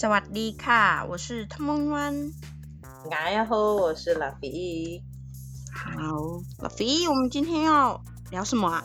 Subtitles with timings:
[0.00, 2.32] 萨瓦迪卡，我是汤梦湾。
[3.10, 5.02] 大家好，我是拉菲。
[5.70, 8.82] 好，拉菲，我们今天要聊什么啊？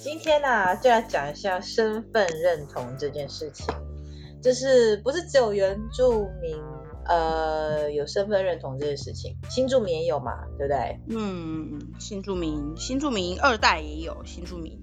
[0.00, 3.72] 今天呢、啊，就要讲一下身份认同这件事情。
[4.42, 6.60] 就是不是只有原住民
[7.06, 11.00] 呃有身份认同这件事情，新住民也有嘛，对不对？
[11.10, 14.82] 嗯，新住民，新住民二代也有，新住民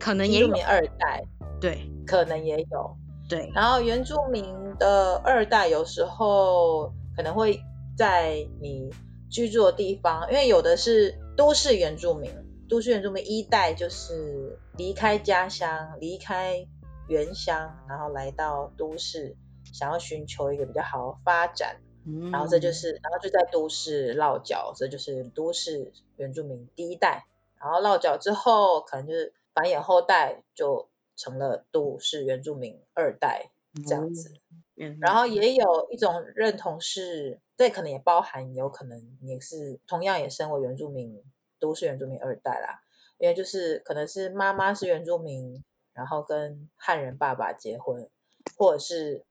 [0.00, 0.46] 可能也有。
[0.46, 1.22] 新住民二代，
[1.60, 2.96] 对，可能也有。
[3.32, 7.62] 对，然后原住民的二代有时候可能会
[7.96, 8.90] 在你
[9.30, 12.30] 居住的地方，因为有的是都市原住民，
[12.68, 16.66] 都市原住民一代就是离开家乡，离开
[17.08, 19.34] 原乡，然后来到都市，
[19.72, 27.24] 想要寻求一个比较好的发展，嗯、然后这就是，然后就在都市落脚，这就是都市原住民第一代，
[27.58, 30.91] 然后落脚之后，可能就是繁衍后代就。
[31.16, 33.50] 成了都市原住民二代
[33.86, 34.34] 这样子，
[34.76, 41.22] 嗯、然后也有一种认同是，这可能也包含有可能也是同样也身为原住民，
[41.58, 42.82] 都市原住民二代啦，
[43.18, 48.08] 因为就是可能是妈妈是原住民，然后跟汉人爸爸结婚，
[48.56, 49.24] 或者是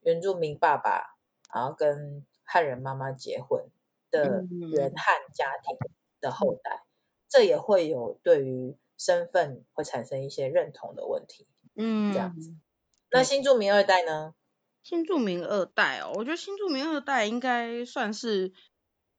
[0.00, 1.16] 原住民爸爸
[1.52, 3.64] 然后跟汉人妈妈结婚
[4.10, 5.76] 的原汉家庭
[6.20, 6.86] 的后代，嗯、
[7.28, 8.76] 这也会有对于。
[9.04, 12.54] 身份会产生一些认同的问题，嗯，这样子。
[13.10, 14.32] 那新住民二代呢？
[14.84, 18.52] 新住民二代哦，我觉得新住民二代应该算是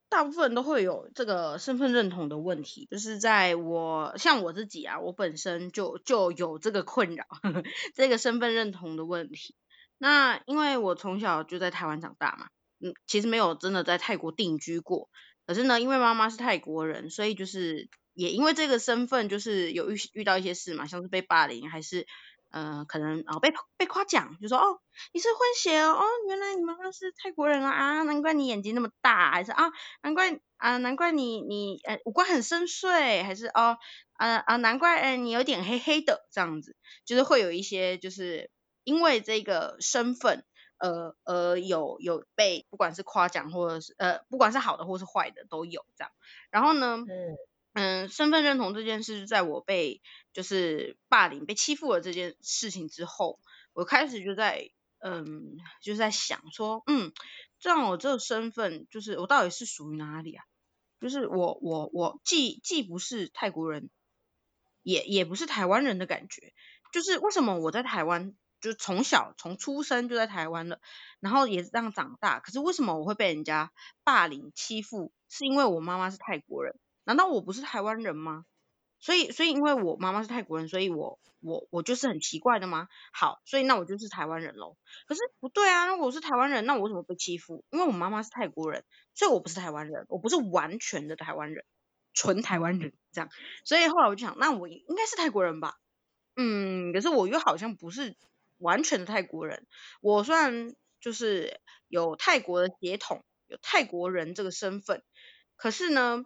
[0.07, 2.87] 大部分都会有这个身份认同的问题。
[2.89, 9.53] 就是在我像我自己啊，我本身就就有这个困扰，呵呵，这个身份认同的问题。
[9.97, 12.47] 那因为我从小就在台湾长大嘛，
[12.79, 15.09] 嗯，其实没有真的在泰国定居过。
[15.45, 17.89] 可是呢，因为妈妈是泰国人，所以就是。
[18.13, 22.05] 也因为这个身份，就是有遇遇到一些事嘛，像是被霸凌，还是
[22.51, 24.79] 呃可能啊、哦、被被夸奖，就说哦
[25.11, 29.63] 你是混血哦，原来你妈妈是泰国人啊啊难怪你眼睛那么大，还是啊
[30.03, 33.77] 难怪啊难怪你你呃五官很深邃，还是哦
[34.13, 38.51] 啊啊难怪哎你有点黑黑的这样子，就是会有一些就是
[38.83, 40.45] 因为这个身份
[40.77, 46.11] 呃呃有有被不管是夸奖或者是呃不管是好的或是坏的都有这样，
[46.51, 47.37] 然后呢嗯。
[47.73, 50.01] 嗯，身份认同这件事，在我被
[50.31, 53.39] 就是霸凌、被欺负了这件事情之后，
[53.73, 54.69] 我开始就在
[54.99, 57.11] 嗯，就在想说，嗯，
[57.59, 60.45] 这样我这个身份，就是我到底是属于哪里啊？
[61.01, 63.89] 就是我我我既既不是泰国人，
[64.83, 66.53] 也也不是台湾人的感觉，
[66.93, 70.79] 就是为什么我在台湾，就从小从出生就在台湾了，
[71.19, 73.73] 然后也是这样长大，可是为什么我会被人家
[74.03, 75.11] 霸凌欺负？
[75.27, 76.79] 是因为我妈妈是泰国人。
[77.03, 78.45] 难道我不是台湾人吗？
[78.99, 82.87] 所以，所以因为我妈妈是泰国人，所以我我我就是很奇怪的吗？
[83.11, 84.77] 好，所以那我就是台湾人喽。
[85.07, 87.65] 可是不对啊，如果我是台湾人，那我怎么被欺负？
[87.69, 91.65] 因为我妈妈是泰国人，所以我不是台湾人，我不是完全的台湾人，
[92.13, 93.29] 纯台湾人这样。
[93.65, 95.75] 所以后来我就想，那我应该是泰国人吧？
[96.37, 98.15] 嗯，可是我又好像不是
[98.57, 99.67] 完全的泰国人。
[99.99, 101.59] 我虽然就是
[101.89, 105.03] 有泰国的血统，有泰国人这个身份，
[105.57, 106.23] 可是呢。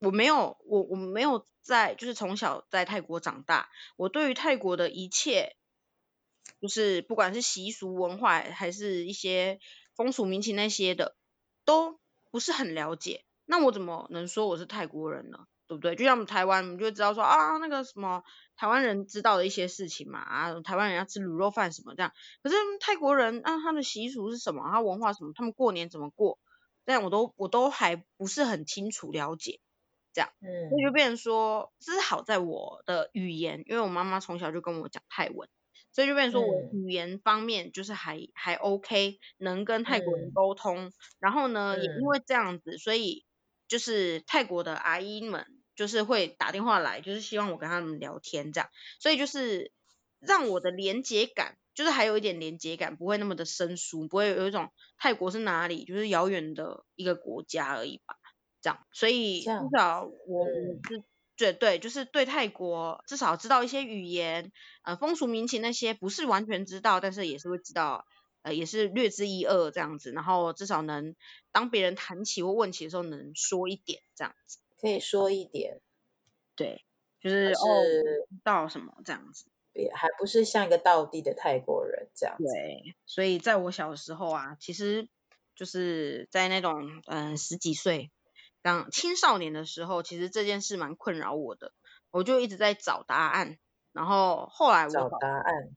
[0.00, 5.56] 我没有，我我没有在，就是从小在泰国长大，我对于泰国的一切，
[6.60, 9.58] 就是不管是习俗文化，还是一些
[9.96, 11.16] 风俗民情那些的，
[11.64, 11.98] 都
[12.30, 13.24] 不是很了解。
[13.44, 15.46] 那我怎么能说我是泰国人呢？
[15.66, 15.96] 对不对？
[15.96, 18.22] 就像我们台湾，我们就知道说啊，那个什么
[18.56, 22.10] 台湾人知道的一些事情嘛，啊，台湾人要吃卤肉饭什么这样。
[22.42, 24.62] 可是泰国人啊，他的习俗是什么？
[24.70, 25.32] 他文化什么？
[25.34, 26.38] 他们过年怎么过？
[26.86, 29.60] 这样我都我都还不是很清楚了解。
[30.18, 35.48] 这样，嗯，所以就变成说，这是好在我的语言，因为我妈妈从小就跟我讲泰文，
[35.92, 40.86] 所以就变成说我语言方面就是还、嗯、还 OK，能跟泰国人沟通。
[40.86, 43.24] 嗯、然后呢，嗯、也因为这样子，所以
[43.68, 45.46] 就是泰国的阿姨们
[45.76, 48.68] 就是会打电话来，就是希望我跟他们聊天这样，
[48.98, 49.70] 所以就是
[50.18, 58.16] 让我的连接感，就是还有一点连接感，不会那么的生疏，不会有一种泰国是哪里，就是遥远的一个国家而已吧。
[58.60, 60.80] 这样，所以至少我是
[61.36, 64.50] 对对，就是对泰国至少知道一些语言，
[64.82, 68.04] 呃，风俗民情那些不是完全知道，但是也是会知道，
[68.42, 70.10] 呃，也是略知一二这样子。
[70.10, 71.14] 然后至少能
[71.52, 74.58] 当别人谈起或问起的时候，能说一点这样子。
[74.80, 75.80] 可以说一点，
[76.56, 76.84] 对，
[77.20, 77.84] 就是，是哦，
[78.42, 82.42] 到什么这样子，也还不是像一个道地的泰国人这样子。
[82.44, 85.08] 对，所以在我小时候啊，其实
[85.54, 88.10] 就是在那种嗯、呃、十几岁。
[88.68, 91.72] 当青少年的时候，其实这件事蛮困扰我的，
[92.10, 93.58] 我就一直在找答案。
[93.92, 95.70] 然后后来我找答案，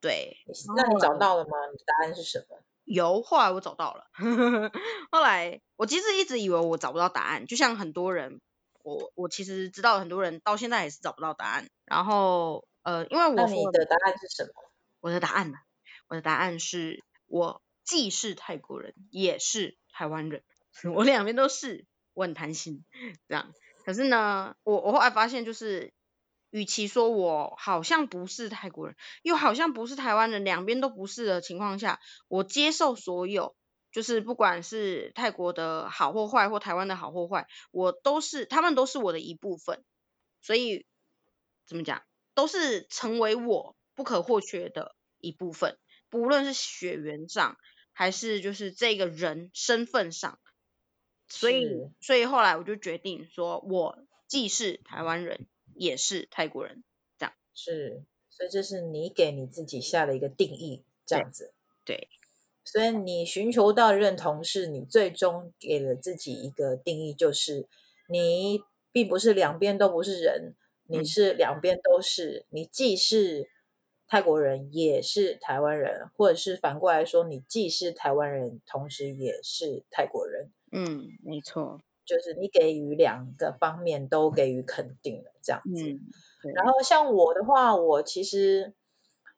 [0.00, 0.38] 对，
[0.74, 1.50] 那你找到了吗？
[1.70, 2.58] 你的答案是什么？
[2.84, 4.06] 有，后来我找到了。
[5.12, 8.40] 后来我其实一直以为我找不到答案，就像很多人，
[8.82, 11.68] 我我其实知道很多人到现在也是找不到答案。
[11.84, 14.50] 然后呃，因为我，的答案是什么？
[15.00, 15.58] 我的答案呢？
[16.08, 20.42] 我的答案是我既是泰国人，也是台湾人，
[20.96, 21.84] 我两边都是，
[22.18, 22.84] 我很贪心
[23.28, 23.54] 这样。
[23.84, 25.92] 可是呢，我我后来发现就是。
[26.50, 33.54] 与其说我好像不是泰国人，又好像不是台湾人，两边都不是的情况下，我接受所有，
[33.92, 39.84] 就是不管是泰国的好或坏，或台湾的好或坏，我都是，他们都是我的一部分，
[40.40, 40.86] 所以
[41.66, 45.76] 怎么讲，都是成为我不可或缺的一部分，
[46.08, 47.58] 不论是血缘上，
[47.92, 50.38] 还是就是这个人身份上，
[51.28, 55.46] 所以所以后来我就决定说，我既是台湾人。
[55.80, 56.82] 也是泰国人，
[57.18, 61.52] 这样是，所以这是你给你自己下的一个定义，这样子。
[61.84, 62.08] 对，对，
[62.64, 67.68] 所以你寻求到认同，是你最终给了自己一个定义，就是
[68.08, 68.60] 你
[68.90, 70.56] 并不是两边都不是人，
[70.88, 73.48] 你是两边都是，嗯、你既是
[74.08, 80.50] 泰国人，也是台湾人，或者是反过来说，你既是台湾人，同时也是泰国人。
[80.72, 81.80] 嗯，没错。
[82.04, 86.00] 就是你给予两个方面都给予肯定了这样子，嗯，
[86.54, 88.74] 然后像我的话，我其实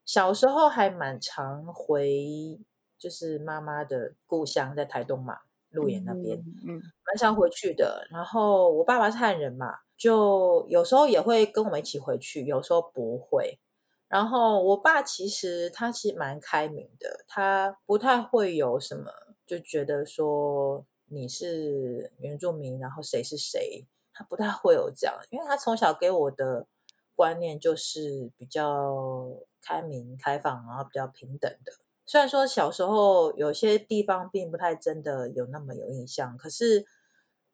[0.05, 2.61] 小时候还蛮常回，
[2.97, 5.39] 就是妈妈的故乡在台东嘛，
[5.71, 8.07] 鹿野那边，嗯，蛮常回去的。
[8.09, 13.59] 然后我爸爸是汉人嘛，就有时候也会跟我们一起回去，有时候不会。
[14.07, 19.11] 然后我爸其实他其实蛮开明的，他不太会有什么
[19.45, 20.87] 就觉得说。
[21.13, 23.85] 你是原住民，然后谁是谁？
[24.13, 26.69] 他不太会有这样，因为他从小给我的
[27.17, 29.27] 观念就是比较
[29.61, 31.73] 开明、开放，然后比较平等的。
[32.07, 36.87] 虽然说小时候有些地方并不太真的有那么有印象，可是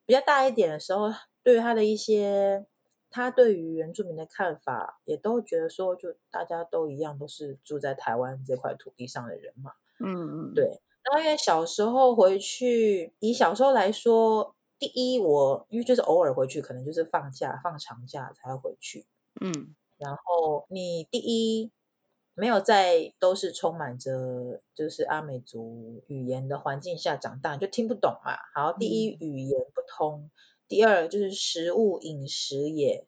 [0.04, 1.12] 比较大一点的时候，
[1.42, 2.66] 对于他的一些，
[3.08, 9.72] 他对于原住民的看法，也都觉得说，就大家都一样，都是住在台湾这块土地上的人嘛。
[9.98, 10.80] 嗯嗯，对。
[11.08, 19.06] 然后因为小时候回去，以小时候来说，第一我因为就是偶尔回去，可能就是放假放长假才会回去。
[19.40, 21.70] 嗯，然后你第一
[22.34, 28.36] 没有在都是充满着就是阿美族语言的环境下长大，你就听不懂嘛。
[28.52, 30.30] 好，第一语言不通，嗯、
[30.66, 33.06] 第二就是食物饮食也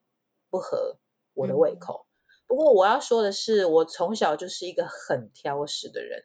[0.50, 0.98] 不合
[1.34, 2.06] 我的胃口。
[2.06, 6.24] 嗯、不过我要说的是，我从小就是一个很挑食的人。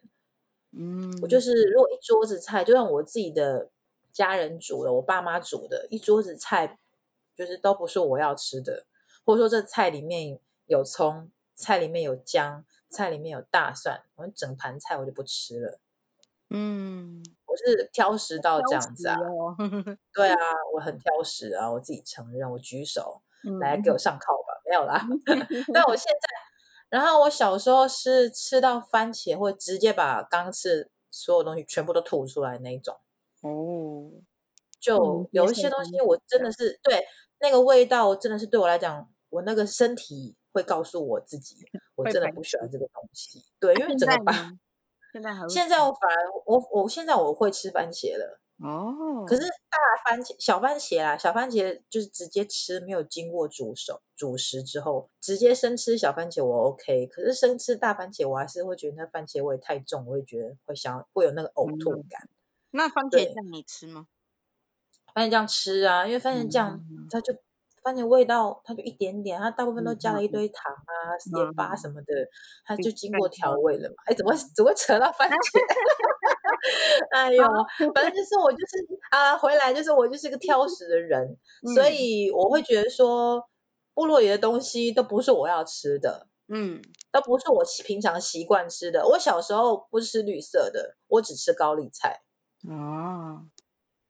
[0.76, 3.70] 嗯，我就是，如果一桌子菜，就算我自己的
[4.12, 6.78] 家人煮的，我爸妈煮的，一桌子菜，
[7.36, 8.84] 就是都不是我要吃的，
[9.24, 15.78] 或者说这菜里面有葱，菜里面有姜，菜里面有大蒜，我整盘菜我就不吃了。
[16.50, 19.16] 嗯，我是挑食到这样子啊。
[19.20, 19.56] 哦、
[20.12, 20.38] 对啊，
[20.74, 25.06] 我很挑食啊，我自己承认，我举手，嗯、来给我上铐吧，没有啦。
[25.72, 26.53] 但我现在。
[26.94, 32.98] 然后我小时候是吃到番茄，会直接把刚吃所有东西全部都吐出来那种。
[33.40, 34.12] 哦，
[34.78, 37.04] 就有一些东西我真的是、嗯、对
[37.40, 41.56] 那个味道，真的是对我来讲，我那个身体会告诉我自己，
[41.96, 43.44] 我真的不喜欢这个东西。
[43.58, 44.52] 对，因为整个把
[45.12, 46.16] 现在还 现在我反而
[46.46, 48.38] 我我现在我会吃番茄了。
[48.58, 57.06] 哦，可是大番茄、小番茄啦，小番茄就是直接吃，没有经过煮熟、煮食之后，直接生吃小番茄我 OK。
[57.08, 62.22] 可是生吃大番茄，我还是会觉得那番茄味太重，我会觉得会想会有那个呕吐感。
[62.24, 62.30] 嗯、
[62.70, 64.06] 那番茄酱你吃吗？
[65.12, 66.80] 番茄酱吃啊，因为番茄酱
[67.10, 67.34] 它就。
[67.82, 70.90] 番茄味道，它就一点点，它大部分都加了一堆糖啊、
[71.36, 72.14] 盐巴什么的，
[72.64, 73.96] 它就经过调味了嘛。
[74.06, 75.36] 哎，怎么怎么扯到番茄？
[77.10, 77.44] 哎呦，
[77.94, 81.36] 反正就是我就是啊，回来就是我就是个挑食的人，
[81.74, 83.48] 所以我会觉得说，
[83.92, 89.06] 部落里的东西都不是我要吃的，嗯，都不是我平常习惯吃的。
[89.06, 92.22] 我小时候不吃绿色的，我只吃高丽菜。
[92.68, 93.44] 哦，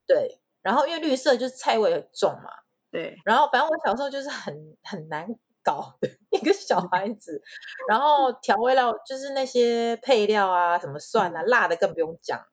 [0.06, 2.50] 对，然后因为绿色就是菜味很重嘛。
[2.90, 5.26] 对，然后反正我小时候就是很很难
[5.64, 7.42] 搞的 一个小孩子，
[7.88, 12.44] 然后调味料就是那些配料啊，什么蒜啊，辣的更不用讲。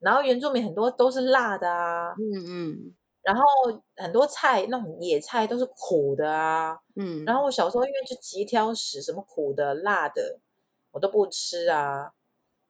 [0.00, 3.42] 然后原住民很多都是辣的啊，嗯嗯，然后
[3.96, 10.40] 很多菜那种野菜都是苦的啊，嗯，然后我小时候因为就极挑食，什么苦的、辣的
[10.90, 12.12] 我都不吃啊。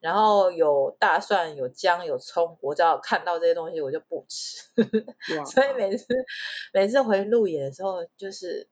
[0.01, 4.59] 然后有大蒜、有姜、有葱，我只要看到这些东西，我就不吃。
[5.51, 6.07] 所以每次
[6.75, 8.69] 每次回路野的时候，就是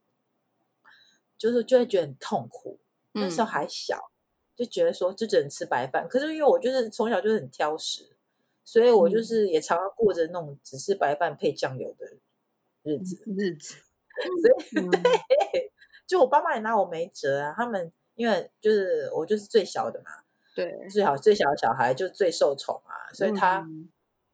[1.42, 2.78] 就是就会觉得很痛苦。
[3.11, 4.12] 那时候还小，
[4.54, 6.06] 就觉得说就只能吃白饭。
[6.08, 8.14] 可是因为我就是从小就是很挑食，
[8.64, 12.06] 所以我就是也常常过着那种只吃白饭配酱油的
[12.84, 13.75] 日子日子。
[13.75, 15.72] 所以对，
[16.06, 17.54] 就我爸妈也拿我没辙啊。
[17.56, 20.11] 他们因为就是我就是最小的嘛，
[20.54, 23.66] 对，最好最小的小孩就最受宠啊，所以他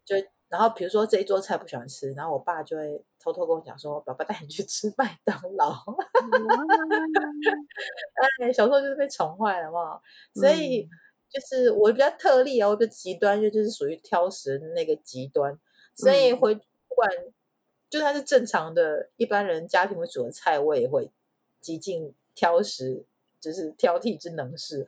[0.04, 0.16] 就。
[0.50, 5.84] 然后比如说这一桌菜不喜欢吃，然后我爸就会偷偷跟我讲说：“爸爸带你去吃麦当劳。
[8.42, 10.00] ”哎，小时候就是被宠坏了嘛，
[10.34, 10.88] 所以
[11.30, 15.58] 就是我比较特例哦，一个极端就就是属于挑食那个极端，
[15.94, 17.10] 所以回不管
[17.90, 21.10] 就算是正常的一般人家庭会煮的菜，我也会
[21.60, 23.04] 极尽挑食，
[23.40, 24.86] 就是挑剔之能事。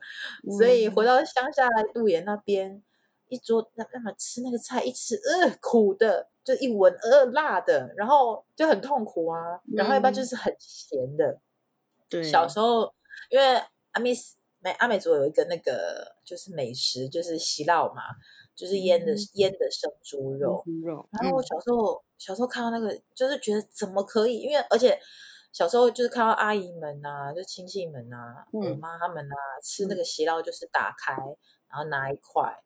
[0.57, 2.83] 所以回到乡下来鹿野那边。
[3.27, 4.83] 一桌那干嘛吃那个菜？
[4.83, 9.61] 一吃呃苦的，就一闻呃辣的，然后就很痛苦啊。
[9.75, 11.39] 然后一般就是很咸的。
[12.09, 12.93] 对、嗯，小时候
[13.29, 14.13] 因为阿美
[14.59, 18.01] 美阿美族有一个那个就是美食，就是喜烙嘛，
[18.55, 20.63] 就是腌的、嗯、腌的生猪肉。
[20.65, 21.07] 猪肉。
[21.11, 24.39] 然后我小时候、嗯、小时候看到那个，就是觉得怎么可以？
[24.39, 24.99] 因为而且
[25.51, 31.13] 小时候就是看到阿姨们啊，就亲戚们啊，嗯、我妈他们啊，吃那个喜烙就是打开，
[31.69, 32.63] 然后拿一块。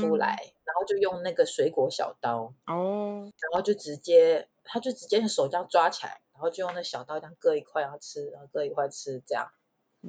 [0.00, 2.54] 出来，嗯，然后就用那个水果小刀。
[2.66, 9.50] 哦，然后就直接，他就直接用手这样抓起来，然后就用那小刀这样割一块然后吃，然后割一块吃这样，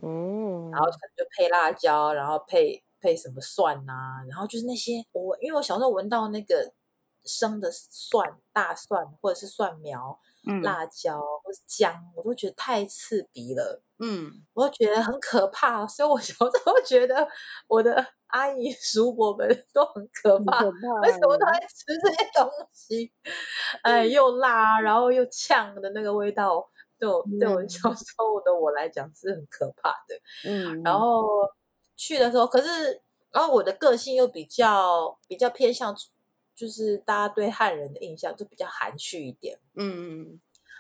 [0.02, 6.74] 哦，然后可能就配辣椒，然后配配什么蒜呐，啊，然后就是那些我因为我小时候闻到那个
[7.24, 10.20] 生的蒜、大蒜或者是蒜苗。
[10.48, 13.82] 嗯、辣椒或是姜，我都觉得太刺鼻了。
[13.98, 17.28] 嗯，我都觉得很可怕，所以我小时候觉得
[17.68, 20.60] 我的阿姨叔伯们 都很可怕。
[20.62, 23.12] 可怕为什么都爱吃这些东西？
[23.84, 30.20] 哎，又辣，然后又呛的那个味道，对我、嗯、对我小时候的我来讲是很可怕的。
[30.44, 31.24] 嗯，然后
[31.96, 35.96] 去的时候，可是然后我的个性又比较比较偏向。
[36.56, 40.22] 就是大家对汉人的印象就比较含蓄一点，嗯。
[40.22, 40.40] 嗯，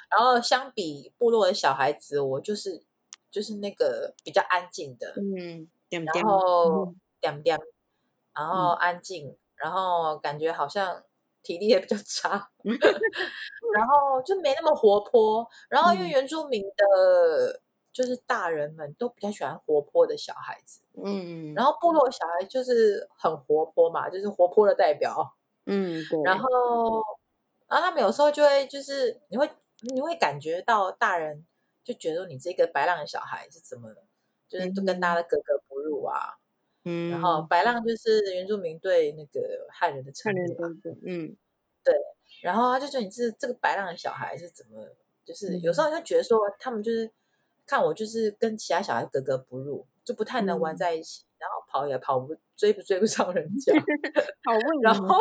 [0.10, 2.84] 然后相比部落的小孩子，我就是
[3.32, 7.60] 就是那个比较安静的，嗯，然后点点，
[8.34, 11.04] 然后安静，嗯，然后感觉好像
[11.44, 12.78] 体力也比较差， 嗯，
[13.74, 25.36] 然后就没那么活泼，然后因为原住民的，就是大人们都比较喜欢活泼的小孩子，嗯，然后部落小孩就是很活泼嘛，就是活泼的代表。
[25.66, 26.22] 嗯，对。
[26.24, 26.48] 然后，
[27.68, 29.50] 然后他们有时候就会，就是你会，
[29.82, 31.46] 你会感觉到大人
[31.84, 33.94] 就觉得你这个白浪的小孩是怎么，
[34.48, 36.36] 就是都跟大家格格不入啊。
[36.84, 37.12] 嗯。
[37.12, 40.64] 然后白浪就是原住民对那个汉人的称呼。
[41.06, 41.36] 嗯。
[41.84, 41.96] 对。
[42.42, 44.88] 然后他就觉得你是这个白浪的小孩是怎么，
[45.26, 47.12] 就是有时候就觉得说他们就是
[47.66, 53.74] 看我就是跟其他小孩格格不入，就不太能玩在一起，然后跑也跑不追不追不上人家。
[54.44, 54.82] 好问。
[54.82, 55.20] 然后。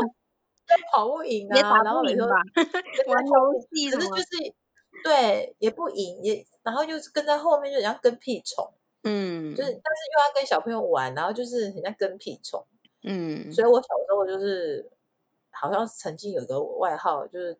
[0.66, 4.54] 在 跑不赢啊，赢然后每次玩游戏，可是就是
[5.02, 12.66] 对也不赢，也然后就是跟在后面，就像跟屁虫，嗯，就是但是又要跟小朋友玩，然后就是人家跟屁虫，
[13.02, 14.90] 嗯，所以我小时候就是
[15.50, 17.58] 好像曾经有个外号，就是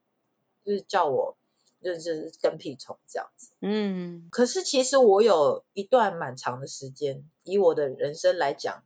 [0.64, 1.37] 就是叫我
[1.82, 8.82] 就是跟屁虫这样子，嗯，可是其实我有一段蛮长的时间，以我的人生来讲。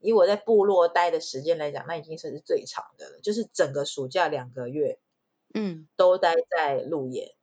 [0.00, 3.20] 以我在部落待的时间来讲，那已经算是最长的了。
[3.22, 4.98] 就是整个暑假两个月，
[5.54, 7.34] 嗯，都待在鹿野，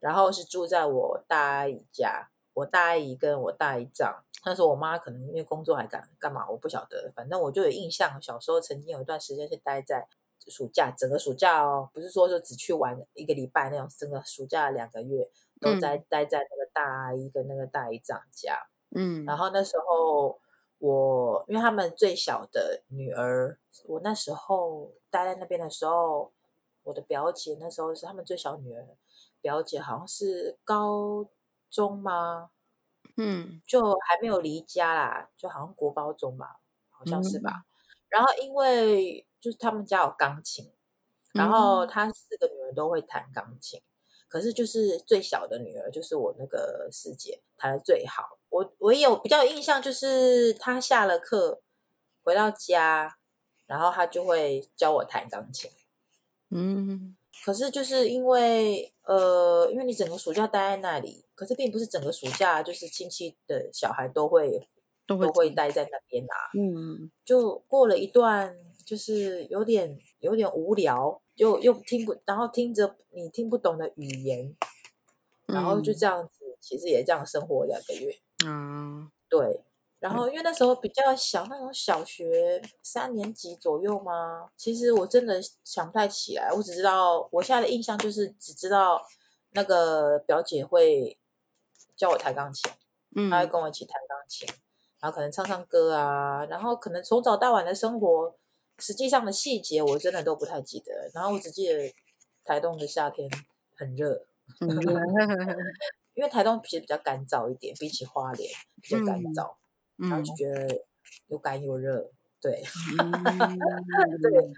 [0.00, 2.30] 然后是住在我大阿姨家。
[2.52, 7.12] 我大阿姨跟我大姨丈，那时候我妈可能因为工作还干干嘛，我不晓得。
[7.14, 10.08] 反正我就有印象，小时候曾经有一段时间是待在
[10.48, 15.30] 暑假，整个暑假哦，不是说就只去玩一个礼拜那种，整个暑假两个月
[15.60, 18.66] 都在、嗯、待在那个大阿姨跟那个大姨丈家。
[18.90, 20.39] 嗯，然后那时候。
[20.80, 26.32] 我因为他们最小的女儿，我那时候待在那边的时候，
[26.82, 28.88] 我的表姐那时候是他们最小女儿，
[29.42, 31.28] 表姐好像是高
[31.70, 32.50] 中吗？
[33.16, 37.50] 嗯，就还没有离家啦，就好像国高中吧，好像是吧。
[37.50, 37.64] 嗯、
[38.08, 40.72] 然后因为就是他们家有钢琴，
[41.34, 43.82] 然后她四个女儿都会弹钢琴。
[44.28, 48.38] 可是就是最小的女儿，就是我那个师姐弹的最好。
[48.50, 51.62] 我我也有比较有印象，就是他下了课
[52.22, 53.16] 回到家，
[53.66, 55.70] 然后他就会教我弹钢琴。
[56.50, 64.68] 嗯，可是就是因为呃，因为你整个暑假待在那里，可是并不是整个暑假就是亲戚的小孩都会
[65.06, 66.36] 都会，都会待在那边啊。
[66.58, 71.22] 嗯，就过了一段，就是有点有点无聊。
[71.36, 74.54] 又又听不，然后听着你听不懂的语言，
[75.46, 78.18] 然后就这样子，嗯、其实也这样生活两个月。
[78.44, 79.60] 嗯，对，
[79.98, 86.52] 然后因为那时候比较小，那种小学三年级左右嘛，其实我真的想不太起来。
[86.52, 89.06] 我只知道我现在的印象就是只知道
[89.50, 91.18] 那个表姐会
[91.96, 92.72] 教我弹钢琴，
[93.14, 94.48] 嗯，她会跟我一起弹钢琴，
[95.00, 98.36] 然后可能唱唱歌啊，然后可能从早到晚的生活，
[98.78, 101.10] 实际上的细节我真的都不太记得。
[101.12, 101.92] 然后我只记得
[102.44, 103.30] 台东的夏天
[103.76, 104.24] 很热。
[106.14, 108.50] 嗯因为台东其实比较干燥一点，比起花莲
[108.82, 109.54] 比较干燥，
[109.96, 110.84] 嗯、然后就觉得
[111.28, 112.10] 又干又热，
[112.42, 112.62] 对，
[112.98, 113.10] 嗯、
[114.20, 114.52] 对。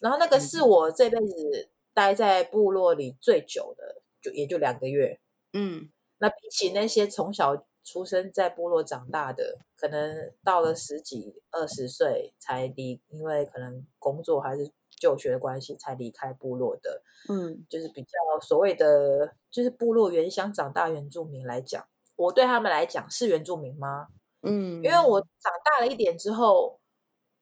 [0.00, 5.18] 然后那个是我这辈子待在部落里最久的，就也就两个月。
[5.52, 14.70] 嗯，那比起那些从小出生在部落长大的，可能到了十几二十岁才离，因为可能工作还是。
[14.98, 18.10] 就学的关系才离开部落的，嗯，就是比较
[18.40, 21.86] 所谓的，就是部落原乡长大原住民来讲，
[22.16, 24.08] 我对他们来讲是原住民吗？
[24.42, 26.80] 嗯，因为我长大了一点之后，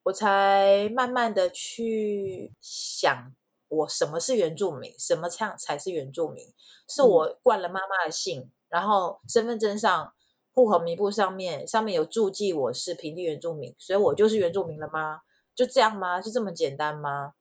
[0.03, 3.33] 我才慢慢的去想，
[3.69, 6.53] 我什么是原住民，什么样才是原住民？
[6.89, 10.13] 是我冠了妈妈的姓，然后身份证上、
[10.53, 15.23] 户口名簿上面上面有注记我是平地原住民，所以我就是原住民了吗？
[15.55, 16.21] 就这样吗？
[16.21, 17.35] 就这么简单吗？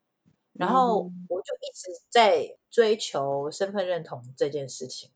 [0.53, 5.09] 然后我就一直在追求身份认同这件事情，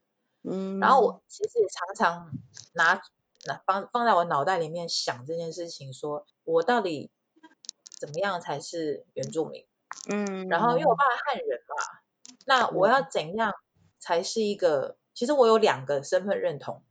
[0.44, 2.32] 嗯，然后我其实也常常
[2.74, 3.01] 拿
[3.46, 7.12] 拿放放在我脑袋里面想这件事情，说我到底
[8.00, 9.65] 怎么样才是原住民？
[10.10, 11.75] 嗯，然后因为我爸是汉人嘛，
[12.46, 13.54] 那我要怎样
[14.00, 14.98] 才是一个？
[15.13, 16.82] 其实我有两个身份认同，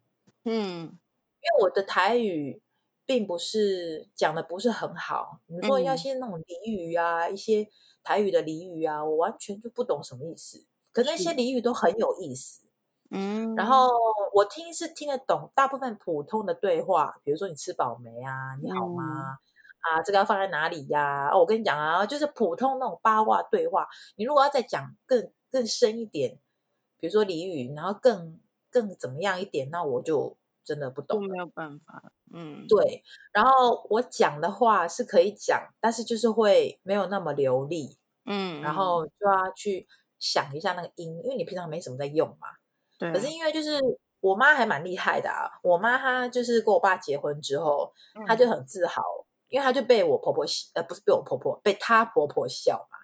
[0.45, 0.99] 嗯，
[1.41, 2.63] 因为我的台语
[3.07, 7.71] 并不是讲的不是很好，你说要些那种俚语啊，一些。
[8.05, 10.65] 台语的俚语啊，我完全就不懂什么意思。
[10.93, 12.63] 可是那些俚语都很有意思，
[13.11, 13.57] 嗯。
[13.57, 13.89] 然后
[14.33, 18.55] 我听是听得懂大部分普通的对话，比如说你吃饱没啊？
[18.63, 19.03] 你好吗？
[19.05, 21.31] 嗯、啊，这个要放在哪里呀、啊？
[21.35, 23.89] 哦，我跟你讲啊，就是普通那种八卦对话。
[24.17, 26.39] 你如果要再讲更更深一点，
[26.99, 28.41] 比如说俚语，然后更
[28.71, 31.27] 更怎么样一点，那我就真的不懂。
[31.29, 32.03] 没有办法。
[32.33, 39.87] 嗯，对，然后我讲的话是可以讲，但是就是会没有那么流利，嗯，然后就要去
[40.19, 42.49] 想一下那个音，因为你平常没什么在用嘛。
[42.99, 43.13] 对。
[43.13, 43.81] 可是因为就是
[44.21, 49.03] 我妈还蛮厉害的啊，我妈她就是跟我爸结婚之后，嗯、她就很自豪，
[49.49, 52.99] 因为她就被我婆婆呃不是被我婆婆，被她婆婆笑嘛，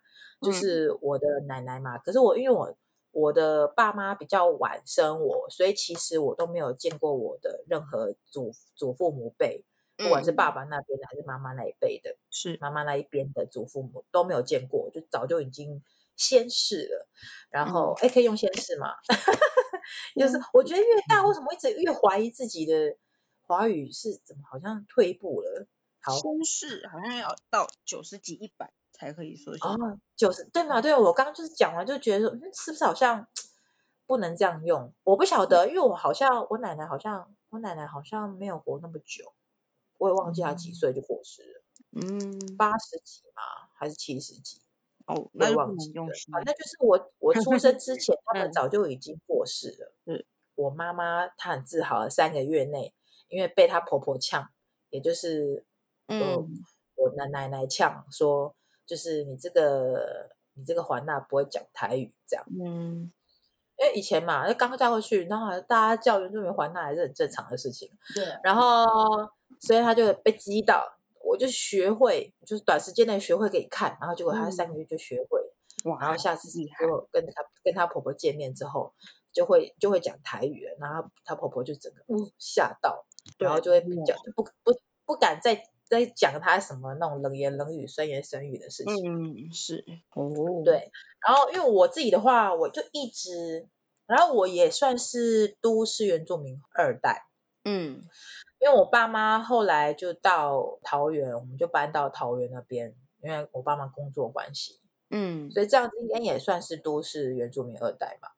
[0.48, 1.96] 就是我的奶奶嘛。
[1.98, 2.74] 嗯、可是我因为我。
[3.12, 9.64] 我的爸妈比较晚生我，所以其实我都没有见过我的任何祖祖父母辈，
[9.96, 15.82] 不管是爸爸那边的还是妈妈那一辈的，是妈妈那一边的祖父母都没有见过，就早就已经
[16.16, 17.08] 先逝了。
[17.50, 18.94] 然后，哎、嗯，可以用先逝吗？
[20.14, 22.96] 就是我觉得越大，为什么一直越怀疑自己的
[23.42, 25.66] 华语是怎么好像退步了？
[26.00, 28.72] 好，先逝好像要到九十几、一百。
[29.00, 30.82] 才可以说哦，九十对嘛？
[30.82, 33.28] 对，我刚刚就是讲完，就觉得说，嗯，是不是好像
[34.06, 34.92] 不能这样用？
[35.04, 39.32] 我不晓得，因为我好像我奶奶好像我奶奶好像没有活那么久，
[39.96, 41.62] 我也忘记她几岁就过世了。
[41.92, 44.60] 嗯，八十几嘛，还是七十几？
[45.06, 46.04] 哦，那忘记了。
[46.30, 49.94] 反正就是我我出生之前， 他们早就已经过世了。
[50.04, 50.22] 嗯，
[50.56, 52.92] 我妈妈她很自豪，三个月内，
[53.28, 54.50] 因为被她婆婆呛，
[54.90, 55.64] 也就是
[56.06, 56.62] 嗯，
[56.96, 58.54] 我奶奶奶呛说。
[58.90, 63.12] 就是你这个你这个环娜不会讲台语这样，嗯，
[63.78, 75.40] 因为以前嘛，就刚嫁过去，然后大家叫原住民环娜还是很正常的事情，对，然后所以他就被激到，我就学会，就是短时间内学会给你看，然后结果他三个月就学会，
[75.84, 78.92] 哇、嗯，然后下次就跟她跟她婆婆见面之后，
[79.32, 83.06] 就会就会讲台语了，然后她婆婆就整个嗯吓到，
[83.38, 84.76] 然后就会比较就不不
[85.06, 85.69] 不敢再。
[85.90, 89.48] 在讲他什么那种冷言冷语、酸言酸语的事情。
[89.48, 90.92] 嗯，是哦，对。
[91.26, 93.68] 然后因为我自己的话，我就一直，
[94.06, 97.26] 然后我也算是都市原住民二代。
[97.64, 98.04] 嗯，
[98.60, 104.78] 因为我爸妈后来就到桃园，我们就搬到桃园那边，因为我爸妈工作关系。
[105.10, 108.36] 嗯，所以这样子应该也算是都市原住民二代吧。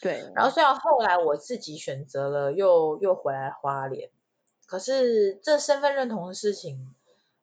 [0.00, 0.22] 对。
[0.36, 4.08] 然后虽然后来我自己选择了又又回来花莲。
[4.66, 6.94] 可是这身份认同的事情，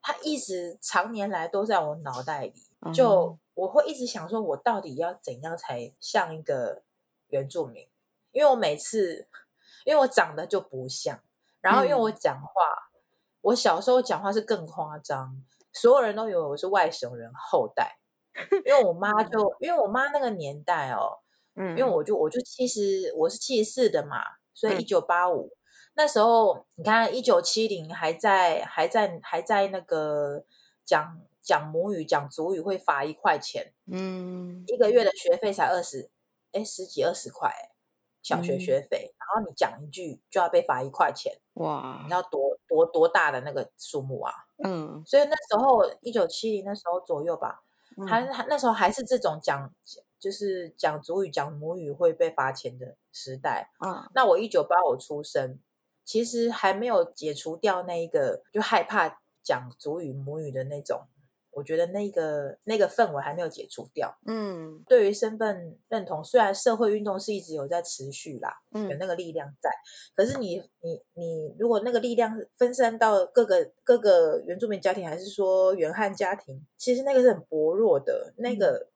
[0.02, 2.54] 它一直常年来都在我脑袋里，
[2.94, 6.82] 就我会一直想说，我到底要怎样才像一个
[7.28, 7.88] 原住民？
[8.32, 9.28] 因为我每次，
[9.86, 11.20] 因为我长得就不像，
[11.62, 13.02] 然后因为我讲话，嗯、
[13.42, 17.98] 我小时候讲话是更夸张，所有人都以为我是外省人后代，
[18.66, 21.20] 因为我妈就，因为我妈那个年代哦，
[21.56, 25.52] 嗯，因为我就我就其实我是七十四的嘛，所以一九八五。
[26.00, 30.46] 那时候你看一九七零还在还在还在那个
[30.86, 36.10] 讲讲母语讲族语会罚一块钱，嗯，一个月的学费才二十，
[36.54, 37.52] 哎十几二十块，
[38.22, 44.34] 小学学费，嗯、然后你讲一句就要被罚一块钱，哇，你知道多多多大的那个数目啊？
[44.64, 47.62] 嗯，所以那时候一九七零那时候左右吧，
[47.98, 49.74] 嗯、还还那时候还是这种讲。
[50.20, 53.72] 就是讲族语、讲母语会被罚钱的时代。
[53.80, 55.60] 嗯，那我一九八五出生，
[56.10, 61.04] 其实还没有解除掉那一个就害怕讲族语、母语的那种，
[61.52, 64.18] 我觉得那个那个氛围还没有解除掉。
[64.26, 69.70] 嗯，对于身份认同，虽然社会运动是一直有在持续啦，嗯，有那个力量在，
[70.16, 78.72] 可是你你你，如果那个力量分散到各个各个原住民家庭，还是说原汉家庭，其实那个是很薄弱的，那个。
[78.72, 78.88] 嗯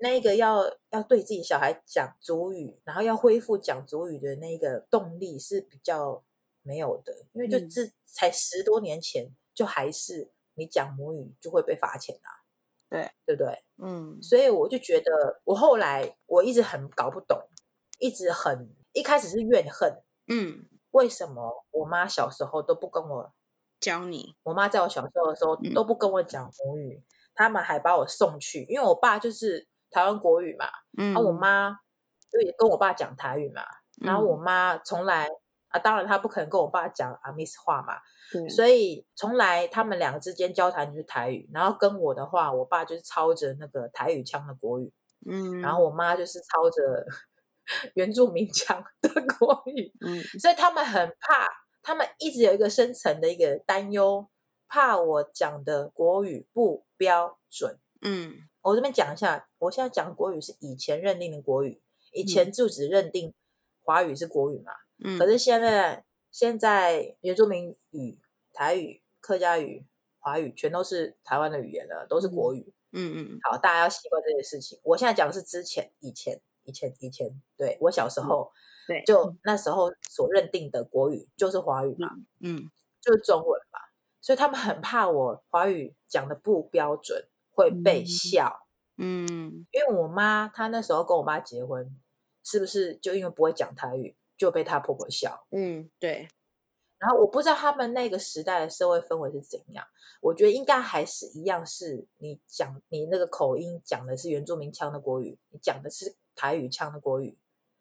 [0.00, 6.22] 那个要要对自己小孩讲族语，然后要恢复讲族语的那个动力是比较
[6.62, 12.28] 没有的，因为就这才十多年前，就还是你讲母语就会被罚钱啊，
[12.88, 13.64] 对对不对？
[13.76, 17.48] 嗯，所以我就觉得，我后来我一直很搞不懂，
[17.98, 23.32] 一直很一开始是怨恨，嗯，为什么我妈小时候都不跟我
[23.80, 24.36] 教你？
[24.42, 27.02] 我妈在我小时候的时候都不跟我讲母语，
[27.34, 29.68] 他们还把我送去，因为我爸就是。
[29.90, 30.66] 台湾国语嘛，
[30.98, 31.70] 嗯，然后我妈
[32.30, 33.62] 就也跟我爸讲台语嘛，
[34.02, 35.30] 嗯、然后我妈从来
[35.68, 38.00] 啊，当然他不可能跟我爸讲阿密斯话嘛，
[38.32, 44.92] 对，所以从来他们两个之间交谈就是台语，然后跟我的话，我爸就是操着那个台语腔的国语，
[45.26, 47.06] 嗯，然后我妈就是操着
[47.94, 51.48] 原住民腔的国语，嗯，所以他们很怕，
[51.82, 54.28] 他们一直有一个深层的一个担忧，
[54.68, 58.34] 怕我讲的国语不标准，嗯。
[58.60, 61.80] 我这边讲一下，我现在讲国语是以前认定的国语，
[62.12, 63.32] 以前就只认定
[63.82, 64.72] 华语是国语嘛。
[64.72, 64.87] 嗯。
[65.18, 68.18] 可是现在，现在原住民语、
[68.52, 69.86] 台语、客家语、
[70.18, 72.72] 华语全都是台湾的语言了，都是国语。
[72.92, 73.38] 嗯嗯。
[73.42, 74.80] 好，大家要习惯这件事情。
[74.82, 78.52] 我现在讲的是之前、以前、以前、以前，对，我小时候，
[78.86, 82.10] 对，就那时候所认定的国语就是华语嘛。
[82.40, 82.70] 嗯。
[83.00, 83.78] 就是中文嘛，
[84.20, 87.28] 所以他们很怕我华语讲的不标准。
[87.50, 91.98] 会被笑，嗯，因为我妈她那时候跟我妈结婚，
[92.44, 96.28] 是不是就因为不会讲台语，就被她婆婆笑，嗯，对。
[96.96, 99.86] 然后我不知道他们那个时代的社会氛围是怎样，
[100.20, 107.36] 我觉得应该还是一样，是你讲你那个口音讲的是原住民腔的国语，你讲的是台语腔的国语，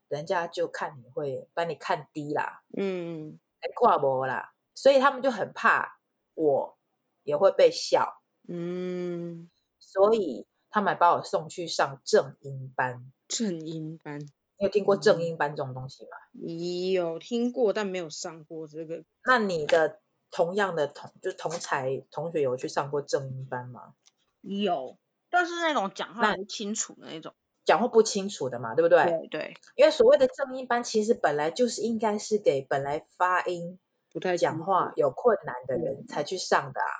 [0.09, 5.99] 人家就看你会把你看低啦，嗯，还挂不啦，所以他们就很怕
[6.35, 6.77] 我
[7.23, 9.49] 也会被笑，嗯。
[9.79, 13.11] 所以他们还把我送去上正音班。
[13.27, 14.19] 正音班，
[14.59, 16.09] 你有听过正音班这种东西吗？
[16.31, 19.03] 你有听过，但没有上过这个。
[19.23, 19.99] 那你的
[20.31, 23.93] 同样的同就同才同学有去上过正音班吗？
[24.41, 24.97] 有，
[25.29, 27.33] 但是那种讲话不清楚的那种，
[27.65, 29.03] 讲话不清楚的嘛，对不对？
[29.03, 29.53] 对对。
[29.75, 33.79] 因为所谓的正音班，其实本来就是应该是给本来发音
[34.11, 36.93] 不太讲话有困难的人才去上的啊。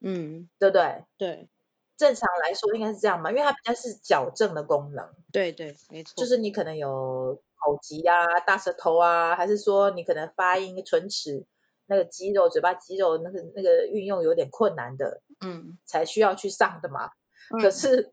[0.00, 1.04] 嗯，对不对？
[1.16, 1.48] 对。
[1.96, 5.08] 正常来说应该是这样嘛，因为它比较是矫正的功能。
[5.32, 6.14] 对对，没错。
[6.16, 11.46] 就是你可能有口疾啊、大舌头啊，还是说你可能发音、唇齿
[11.86, 17.10] 那个肌肉、嘴巴肌肉那个那个运用有点困难的，嗯，才需要去上的嘛。
[17.50, 18.12] 嗯、可是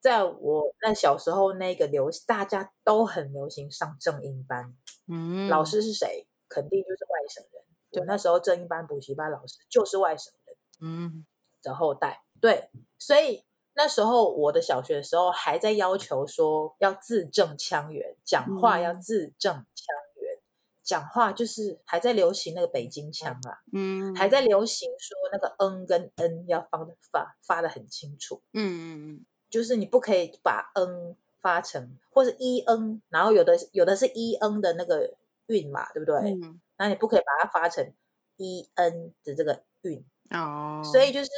[0.00, 4.74] 在我那小时候，那个流大家都很流行上正音班。
[5.06, 6.26] 嗯，老师是谁？
[6.48, 7.62] 肯定就是外省人。
[7.90, 10.56] 对，我那时候正音班补习班老师就是外省人。
[10.80, 11.26] 嗯，
[11.62, 12.23] 的后代。
[12.44, 20.44] 对，所以那时候我的小学的时候还在要求说要字正腔圆，讲话要字正腔圆，嗯、
[20.82, 35.14] 讲话就是还在流行那个北京腔啊，嗯，还在流行说那个嗯跟嗯要放的发发的很清楚，嗯嗯，就是你不可以把嗯发成或者一嗯，然后有的有的是一嗯的那个
[35.46, 36.16] 韵嘛，对不对？
[36.32, 37.94] 嗯，那你不可以把它发成
[38.36, 41.30] 一嗯的这个韵哦，所以就是。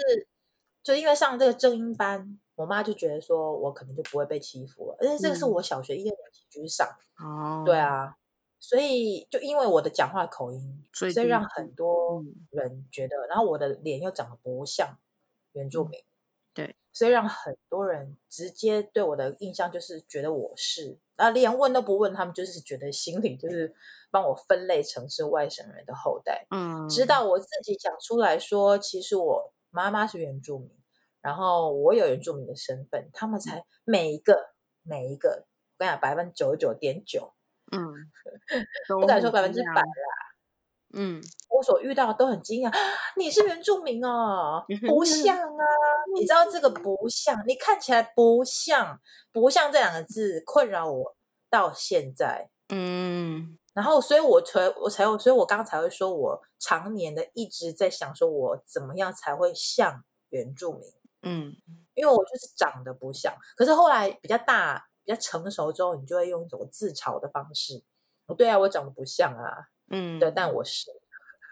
[0.86, 6.86] 就因为上这个正音班，我妈就觉得说我可能就不会被欺负了，而且这个是我小学一二年级就去上，
[7.18, 8.16] 哦、嗯，对啊，
[8.60, 14.96] 所以就因为我的讲话口音，所以让很多人觉得，嗯、然后我的脸又长得不像
[15.50, 16.04] 原住民，
[16.54, 23.74] 对，所以让很多人直接对我的印象就是觉得我是，啊，连问都不问，他们就是觉得心里就是
[24.12, 29.52] 帮我分类成是外省人的后代，嗯，直到我自己讲出来说，其实我。
[29.70, 30.70] 妈妈是原住民，
[31.26, 35.44] 然后我有原住民的身份，他们才每一个每一个，
[35.76, 37.34] 我跟你讲，百分之九十九点九，
[37.72, 37.82] 嗯，
[39.00, 39.82] 不敢说百分之百啦，
[40.94, 42.72] 嗯，我所遇到的都很惊讶，
[43.16, 45.64] 你是原住民哦，不像 啊，
[46.14, 49.00] 你知道这个不像，你看起来不像，
[49.32, 51.16] 不像这两个字困扰我
[51.50, 52.50] 到现在。
[52.68, 60.82] 嗯，然后所以我才我才所以我刚才会说我常年的一直在想说我怎么样才会像原住民。
[61.28, 61.56] 嗯，
[61.94, 67.82] 因为我就是长得不像，可是后来比较大、比较成熟之后，你就会用一种自嘲的方式。
[68.38, 69.68] 对啊，我长得不像啊。
[69.90, 70.90] 嗯，对，但我是。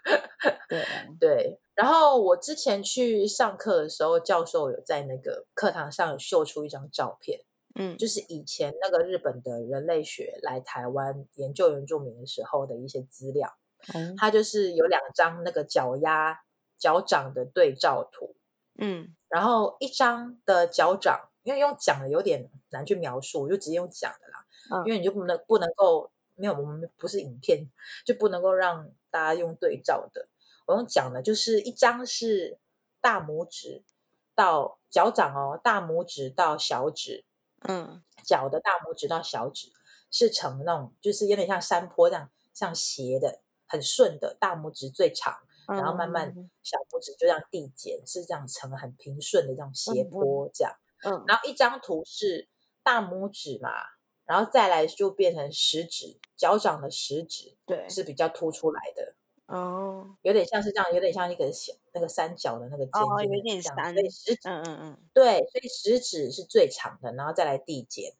[1.19, 1.59] 对。
[1.73, 7.41] 然后我之前去上课的时候，教授有在那个课堂上有秀出一张照片。
[7.73, 13.57] 嗯，就是以前那个日本的人类学来台湾研究原住民的时候的一些资料。
[13.93, 16.39] 嗯，它就是有两张那个脚丫、
[16.77, 18.35] 脚掌的对照图。
[18.77, 24.45] 嗯，然后一张的脚掌，因为用讲的有点难去描述，我就直接用讲的啦。
[24.71, 27.69] 嗯，因为你就不能不能够没有，我们不是影片，
[28.05, 30.27] 就不能够让大家用对照的。
[30.65, 32.59] 我用讲的，就是一张是
[32.99, 33.83] 大拇指
[34.33, 37.23] 到脚掌哦，大拇指到小指，
[37.61, 39.71] 嗯，脚的大拇指到小指
[40.11, 45.37] 是呈那种，就是有点像山坡这样，像斜的，很顺的，大拇指最长。
[45.67, 50.75] 然后慢慢小拇指就这样递减，是这样成很平顺的这种斜坡这样。
[51.03, 51.23] 嗯。
[51.27, 52.47] 然后一张图是
[52.83, 53.71] 大拇指嘛，
[54.25, 59.15] 然后再来就变成食指，脚掌的食指，对，是比较凸出来的。
[59.47, 60.17] 哦。
[60.21, 63.75] 有点像是这样，有点像一个小那个三角的那个尖尖有点像。
[63.93, 64.97] 所以食指，嗯嗯嗯。
[65.13, 68.13] 对，所以食指是最长的，然后再来递减，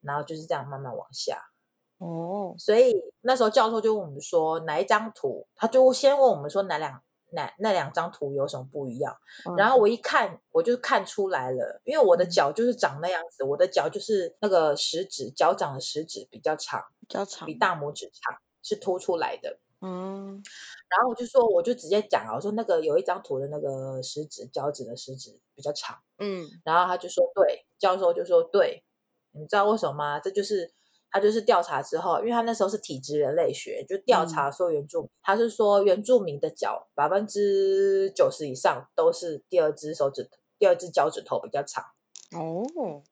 [0.00, 1.50] 然后就是这样慢慢往下。
[1.98, 9.18] 哦，所以那时候教授就问我们说哪一张图，他就先问我们说哪两哪那两张图有什么不一样。
[9.44, 19.58] 嗯、然后我一看，我就看出来了，因为我的脚就是长那样子，嗯、我的脚就是那个食指脚掌的食指比较长，比较长，比大拇指长，是凸出来的。
[19.80, 20.40] 嗯，
[20.88, 25.98] 然后我就说，我就直接讲啊，我说那个有一张图的那个食指脚趾的食指比较长。
[26.16, 28.84] 嗯，然后他就说对，教授就说对，
[29.32, 30.20] 你知道为什么吗？
[30.20, 30.72] 这就是。
[31.10, 41.84] 他就是调查之后，因为他那时候是体质人类学，就调查说原住民，嗯、他是说原住民的脚百分之九十以上都是第二只手指，第二只脚趾头比较长。
[42.32, 43.02] 哦，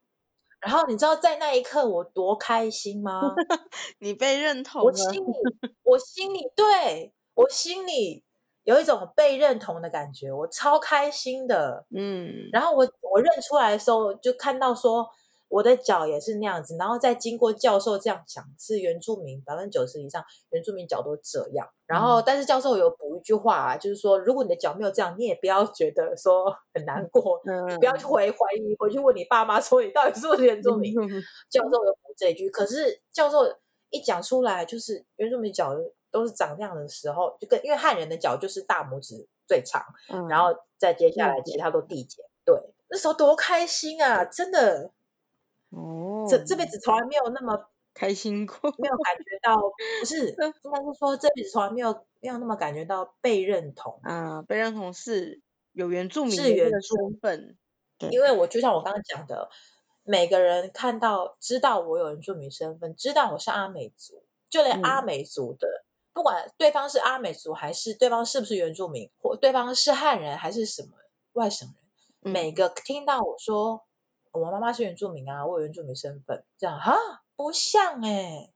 [0.60, 3.34] 然后你知道在那一刻我多开心吗？
[3.98, 4.86] 你被认同了。
[4.86, 5.32] 我心里，
[5.82, 8.24] 我心里，对，我心里
[8.62, 11.86] 有一种被认同的感觉，我超开心的。
[11.88, 15.08] 嗯，然后我我认出来的时候，就看到说。
[15.48, 21.68] 我的脚也是那样子，然后再经过教授这样讲，是原住民百分之九十以上原住民脚都这样。
[21.86, 30.92] 然后，但是教授有补一句话啊，就是说，如果你的脚没有这样，你也不要觉得说很难过，嗯、不要去回怀疑，回去问你爸妈说你到底是不是原住民。
[31.00, 33.56] 嗯、教授有补这一句，可是教授
[33.90, 35.76] 一讲出来，就是原住民脚
[36.10, 42.24] 都是长那样的时候，就跟因为汉人的脚就是大拇指最长，嗯、然后再接下来其他都递减。
[42.44, 44.90] 对，那时候多开心啊，真的。
[45.76, 49.60] 哦，这这辈子从来没有那么 开心过，没有感觉到，
[50.00, 57.56] 不是， 应该是说这辈子从来没有没有那么感觉到被认同啊，被认同是有原住民是原住身份，
[58.10, 59.50] 因为我就像我刚刚讲的，
[60.02, 70.88] 每个人看到知道我有原住民身份，知道我是阿美族，就连阿美族的，嗯、不管对方是阿美族还是对方是不是原住民，或对方是汉人还是什么
[71.32, 71.76] 外省人，
[72.24, 73.85] 嗯、每个听到我说。
[74.36, 76.94] 我妈妈是原住民啊，我有原住民身份，这样哈
[77.36, 78.52] 不像哎、欸，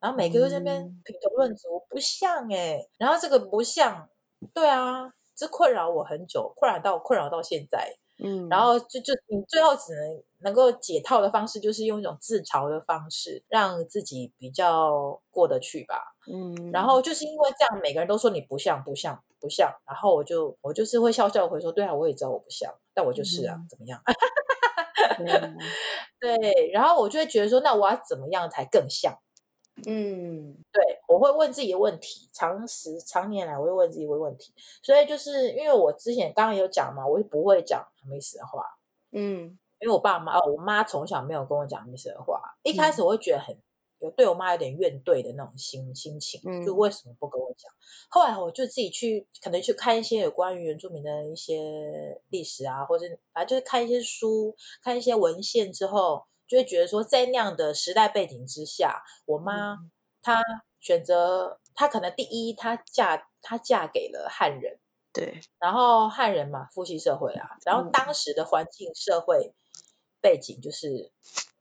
[0.00, 4.08] 然后每个人这边评头论足，嗯、不像哎、欸，然后这个不像，
[4.54, 24.02] 对啊，这困扰我很久，困扰到困扰到现在，嗯，然后就就你最后只能能够解套的方式，就是用一种自嘲的方式，让自己比较过得去吧，嗯，然后就是因为这样，每个人都说你不像不像不像，然后我就我就是会笑笑回说，对啊，我也知道我不像，但我就是啊，嗯、怎么样？
[25.26, 25.58] 嗯、
[26.20, 29.18] 对，然后我就会觉得说，那我要怎么样才更像？
[29.86, 34.52] 嗯，对，我会问自己的问题，常时常年来我会问自己问问题，
[34.82, 38.64] 所以就是因为我之前刚刚有讲嘛，我就不会讲哈密斯的话，
[39.10, 43.56] 嗯，因为我爸妈哦，我妈从小没有跟我讲哈密斯的话，一开始我会觉得很。
[44.00, 47.70] 嗯有对我妈有点怨怼的那种心心情，就为什么不跟我讲？
[47.70, 47.76] 嗯、
[48.08, 59.90] 后来我就自己去，可能去看一些有关于原住民的一些历史啊，或者反正就是看一些书、看一些文献之后，就会觉得说，在那样的时代背景之下，我妈、嗯、
[60.22, 60.42] 她
[60.80, 64.78] 选择，她可能第一，她嫁她嫁给了汉人，
[65.12, 69.52] 对，然后汉人嘛，父系社会啊，然后当时的环境社会
[70.22, 71.12] 背景就是。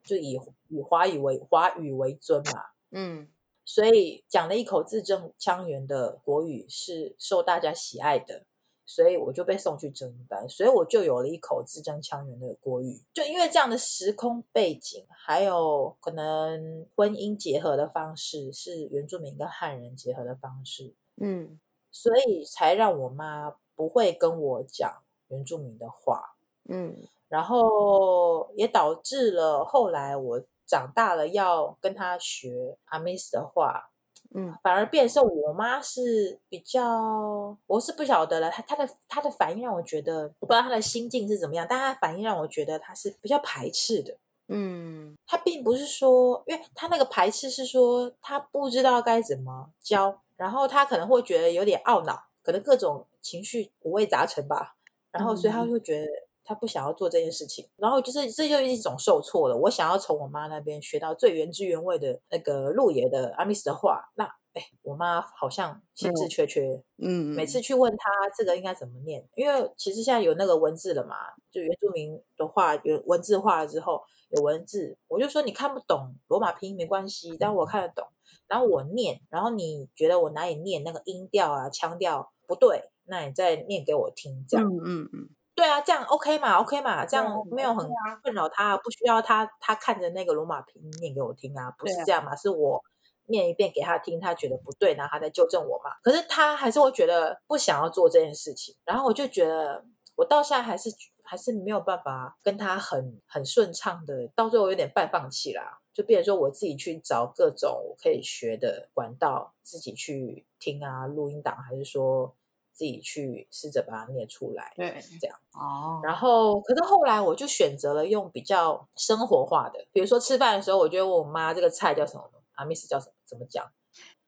[0.09, 3.27] 就以以华语为华语为尊嘛，嗯，
[3.63, 8.43] 所以讲了一口字正腔圆的国语是受大家喜爱的，
[8.87, 13.03] 所以我就被送去正音班，所以我就有了一口字正腔圆的国语。
[13.13, 21.59] 就因为这样的时空背景，还有可能婚姻结合的方式是原住民跟汉人结合的方式，嗯，
[21.91, 26.35] 所以才让我妈不会跟我讲原住民的话，
[26.67, 26.97] 嗯，
[27.29, 30.41] 然后也导致了后来我。
[30.69, 33.89] 长大了要跟他学阿美斯的话，
[34.35, 38.51] 嗯，反而变成我妈是比较，我是不晓得了。
[38.51, 44.17] 她她的她的反应让我觉得，我不知道她的心境是怎么样，但她的反应让我觉得她是比较排斥的。
[44.47, 54.75] 嗯，她并不是说，因为她那个排斥是说她不知道该怎么教，然后她可能会觉得有点懊恼，可能各种情绪五味杂陈吧，
[55.09, 56.28] 然后所以她会觉得。
[56.49, 59.57] 他不想要做这件事情，然后就是这就是一种受挫了。
[59.57, 66.81] 我想要从我妈那边学到最原汁原味的那个路野的阿密斯的话，那哎，我妈好像兴致缺缺。
[66.97, 71.17] 嗯，每次去问他这个应该怎么念，因为其实现在有那个文字了嘛，
[71.51, 78.07] 就原住民的话有文字化了之后有文字，我就说你看不懂罗马拼音没关系，但我看得懂，
[78.47, 84.65] 然后我念，然后你觉得我哪里念那个音调啊腔调不对，那你再念给我听，这样。
[84.65, 85.29] 嗯嗯嗯。
[85.59, 87.89] 对啊，这样 OK 嘛，OK 嘛，这样没有很
[88.23, 92.81] 困扰他，不需要他他看着那个罗马拼音念给我听啊，不是这样嘛，是我
[93.25, 95.97] 念一遍给他听，他觉得不对，然后他再纠正我嘛。
[96.01, 99.83] 可是他还是会觉得不想要做这件事情，然后我就觉得
[100.15, 100.91] 我到现在还是
[101.23, 112.33] 还是没有办法跟他很很顺畅的，到最后有点半放弃啦，就变成说我自己去找各种可以学的管道，自己去听啊，录音档，还是说。
[112.79, 115.99] 自己去试着把它念出来，对，这样哦。
[116.01, 123.65] 然后，可是后来我就选择了用比较生活化的，比如说吃饭的时候，我就问我妈这个菜叫什么，阿密斯叫什么，怎么讲？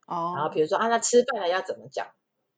[0.05, 0.33] 哦。
[0.35, 2.07] 然后比如说啊，那吃饭了要怎么讲？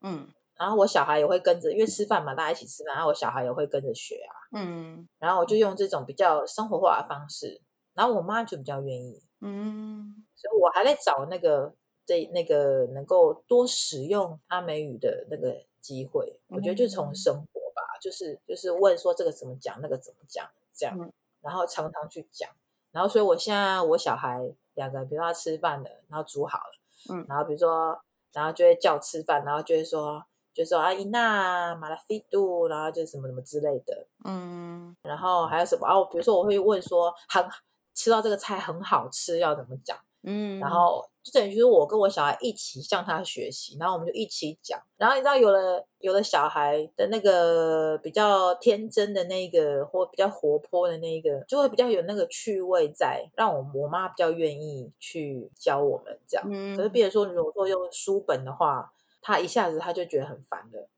[0.01, 0.29] 嗯。
[0.57, 4.33] 然后我小孩也会跟着，因为吃饭嘛，大家一起吃饭，然后我小孩也会跟着学啊。
[4.51, 5.07] 嗯。
[5.19, 7.61] 然后我就用这种比较生活化的方式，
[7.93, 9.21] 然后我妈就比较愿意。
[9.41, 10.25] 嗯。
[10.35, 11.75] 所以我还在找那个
[12.07, 15.63] 这那个能够多使用阿美语的那个。
[15.83, 22.49] 机会，我觉得就从生活吧，嗯、就是就是问说这个怎么讲，那个怎么讲，这样，嗯、然后常常去讲，
[22.91, 24.39] 然后所以我现在我小孩
[24.73, 37.49] 两个人，比如说他吃饭了，然后煮好了，嗯，然后比如说，然后就会叫吃饭，然后就会说，就说阿姨娜马拉菲杜，然后就什么什么之类的，嗯，然后还有什么哦，比如说我会问说，很
[37.93, 39.99] 吃到这个菜很好吃，要怎么讲？
[40.23, 44.81] 嗯，然后就等于就是我跟我小孩一起向他学习，然后我们就一起讲。
[44.97, 56.45] 然后你知道，有了有了小孩的那个比较天真的那个，或比较活泼的那个，就会比较有那个趣味在，让我我妈比较愿意去教我们这样。
[56.51, 60.89] 嗯，可是，比如说如果说用书本的话，他一下子他就觉得很烦了。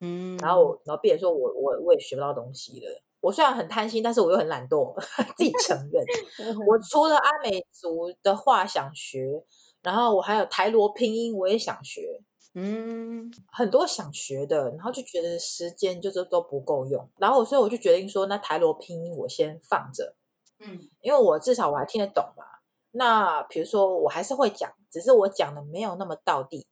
[0.00, 3.00] 嗯，然后然后，比如说我我我也学不到东西了。
[3.20, 4.94] 我虽然很贪心，但是我又很懒惰，
[5.36, 6.04] 自己承认。
[6.68, 9.42] 我除了阿美族的话想学，
[9.88, 12.20] 然后我还有台罗拼音我也想学，
[12.52, 20.14] 嗯，很多想学的，然后就觉得时间就是都不够用，然后所以我就决定说，那台罗拼音我先放着，
[20.58, 22.44] 嗯，因为我至少我还听得懂嘛。
[22.90, 26.66] 那比如说我还是会讲，只是我讲的没有那么到地，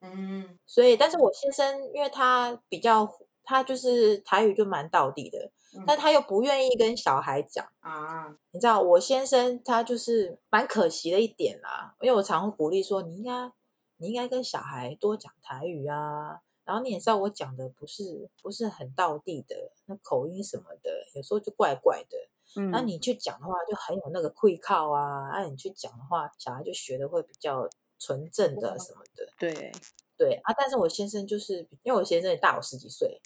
[0.00, 5.50] 嗯，所以但是我先生因为他比较，他就是台语就蛮到地的。
[5.86, 7.68] 但他又不愿意跟小孩讲。
[7.80, 13.52] 啊，你知道我先生他就是蛮可惜的一点啦，因为我常会鼓励说，你应该
[13.96, 22.16] 你应该跟小孩多讲台语啊，然后你也知道我讲的不是不是很道地的，那口音什么的有时候就怪怪的，
[22.56, 29.72] 嗯，那你去讲的话就很有那个气口啊，那你去讲的话，小孩就学的会比较纯正的什么的，对。
[30.16, 33.20] 对啊，但是我先生就是因为我先生也大我十几岁。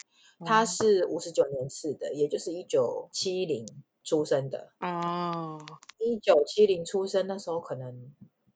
[0.44, 3.66] 他是五十九年次的，也就是一九七零
[4.04, 4.72] 出生的。
[4.80, 5.60] 哦，
[5.98, 8.12] 一九七零出生那时候，可能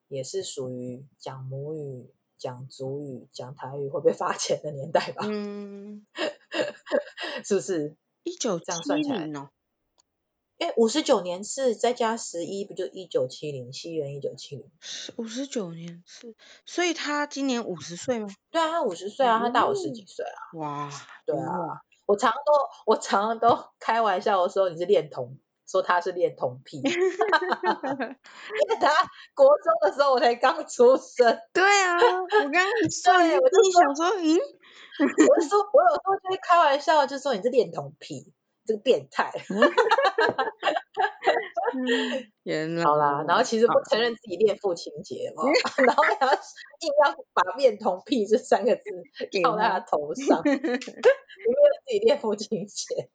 [0.09, 5.27] 也是属于讲母语、讲祖语、讲台语会被罚钱的年代吧？
[5.29, 6.07] 嗯，
[7.45, 7.97] 是不是？
[8.25, 9.27] 一九这样算起来
[10.63, 10.69] 呢？
[10.69, 13.73] 哎，五十九年次再加十一，不就一九七零？
[13.73, 14.71] 西元一九七零，
[15.17, 16.35] 五十九年次，
[16.65, 18.29] 所以他今年五十岁吗？
[18.51, 20.59] 对啊，他五十岁啊，他大我十几岁啊。
[20.59, 20.91] 哇，
[21.27, 22.53] 对啊，我常常都
[22.87, 26.97] 我常常都 开玩笑说你是恋童，说他是恋童癖， 因为
[28.81, 28.89] 他
[29.35, 31.41] 国中的时候我才刚出生。
[31.53, 34.39] 对啊，我刚刚很帅，我就想说，嗯，
[35.29, 38.33] 我是说，我有时候就会开玩笑，就说你是恋童癖。
[38.65, 39.33] 这个变态，
[42.43, 45.45] 原来好啦，然后其实不承认自己恋父情结嘛，
[45.85, 48.83] 然后还要硬要把“恋童癖”这三个字
[49.43, 50.61] 套在他头 上，有没有
[51.87, 53.11] 自己恋父情结？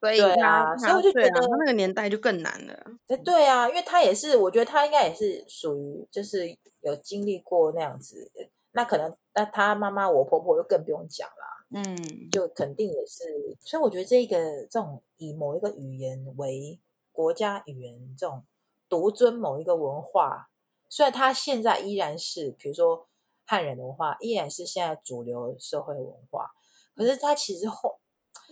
[0.00, 2.84] 所以啊，所以我就觉得他那个年代就更难了。
[3.24, 8.30] 对啊，因为他也是，我觉得他应该也是属于就是有经历过那样子，
[8.72, 13.56] 那可能那他妈妈我婆婆就更不用讲啦，嗯，就肯定也是。
[13.60, 16.78] 所以我觉得这个这种以某一个语言为
[17.12, 18.44] 国家语言，这种
[18.88, 20.50] 独尊某一个文化，
[20.88, 23.08] 虽然它现在依然是，比如说
[23.46, 26.50] 汉人文化，依然是现在主流社会文化，
[26.94, 27.98] 可是它其实后。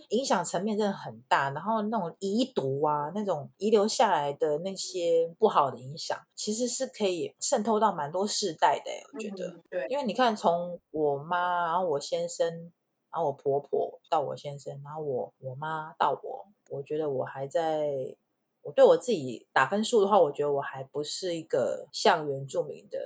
[0.07, 9.49] 影响层面真的很大，然后那种遗毒啊，那种遗留下来的那些不好的影响，其实是可以渗透到蛮多世代的，我觉得。
[9.49, 12.71] 嗯、对，因为你看，从我妈，然后我先生，
[13.11, 18.15] 然后我婆婆到我先生，然后我我妈到我，我觉得我还在，
[18.61, 22.99] 我对我自己打分数的话，我觉得我还不是一个像原住民的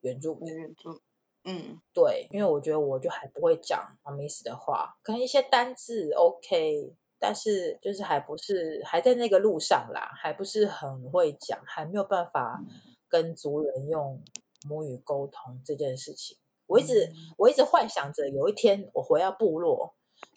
[0.00, 0.54] 原住民。
[0.54, 1.00] 原住
[1.42, 12.62] 嗯，对，因为我觉得我就还不会讲阿美斯的话，可能一些单字 OK，但是就是还不是还在那个路上啦，还不是很会讲，还没有办法
[13.08, 14.22] 跟族人用
[14.68, 16.36] 母语沟通这件事情。
[16.70, 19.94] 我一直我一直幻想着有一天我回到部落，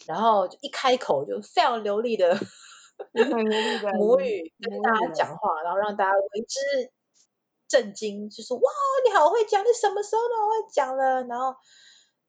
[0.08, 2.38] 然后一开口就非常流利的
[3.98, 6.60] 母语跟大家讲话，然后让大家为之。
[7.66, 8.64] 震惊，就说哇，
[9.04, 11.24] 你好会讲，你什么时候都会讲了。
[11.24, 11.56] 然后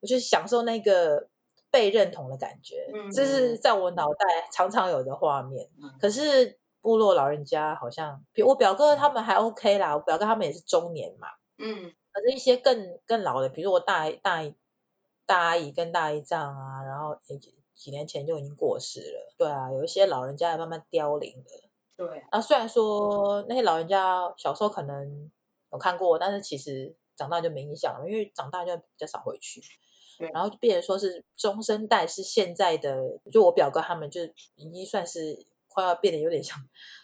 [0.01, 1.29] 我就享受那个
[1.71, 5.69] 被认同的感觉，嗯、这是在我脑袋常常有的画面。
[5.83, 11.29] 嗯、可是部落老人家好像，比我表哥他们还 OK 啦，我表哥他们也是中年嘛。
[11.59, 11.93] 嗯。
[12.15, 14.51] 可是一些更更老的，比如我大大
[15.27, 19.35] 大阿姨跟大姨丈啊，然后几几年前就已经过世了。
[19.37, 21.69] 对啊，有一些老人家也慢慢凋零了。
[21.99, 22.25] 对。
[22.31, 25.31] 啊，虽然说那些老人家小时候可能。
[25.73, 29.61] 有看过，但是其实长大就没印象了，因为长大就比较少回去。
[30.33, 34.21] 然后就变成说是中生代是现在的，就我表哥他们就
[34.55, 36.61] 已经算是快要变得有点像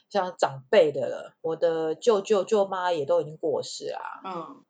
[0.08, 1.34] 像长辈的了。
[1.40, 4.20] 我的舅舅舅妈也都已经过世啦。
[4.24, 4.64] 嗯。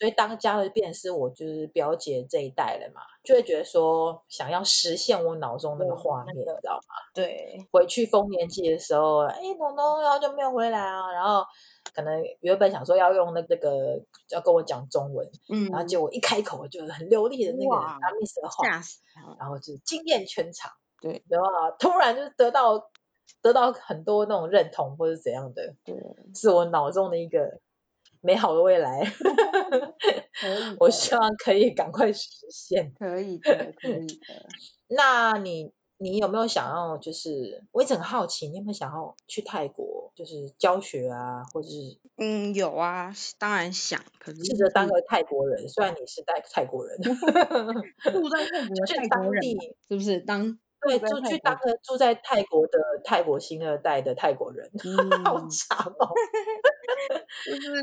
[0.00, 6.94] 所以当家的变是我就是表姐这一代了嘛，就会觉得说想要实现我脑中那个画面，你知道吗？
[7.14, 7.68] 对。
[7.70, 11.44] 回去丰年祭的时候，哎，东东然后就没有回来啊，然后。
[11.92, 18.80] 可能原本想说要用那那个要跟我讲中文，嗯，然后结果一开口就很流利的那个阿密话，
[19.40, 20.70] 然后就惊艳全场，
[21.00, 21.48] 对，然后
[21.80, 22.90] 突然就得到
[23.42, 25.96] 得到很多那种认同或者怎样的，对，
[26.32, 27.58] 是我脑中的一个
[28.20, 29.12] 美好的未来，
[30.78, 34.46] 我希望可以赶快实现，可以的，可以的。
[34.88, 35.72] 那你？
[36.02, 36.96] 你有没有想要？
[36.96, 41.98] 就是我一直很好奇，你有没有想要去泰国，就是教学啊，或者是？
[42.16, 44.02] 嗯，有啊，当然想。
[44.18, 50.20] 可是试着当个泰国人，虽然你是泰泰国人， 住在泰国去当地是不是？
[50.20, 54.70] 当对，就去当个住在泰国的泰国新二代的泰国人，
[55.24, 56.12] 好长哦。
[57.44, 57.80] 就是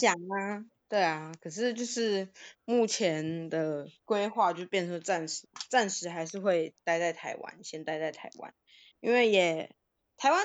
[0.00, 0.64] 讲啊。
[0.88, 2.30] 对啊，可是就是
[2.64, 8.54] 目前的规划就变成暂时，暂时还是会待在台湾，先待在台湾，
[9.00, 9.70] 因为也
[10.16, 10.42] 台湾。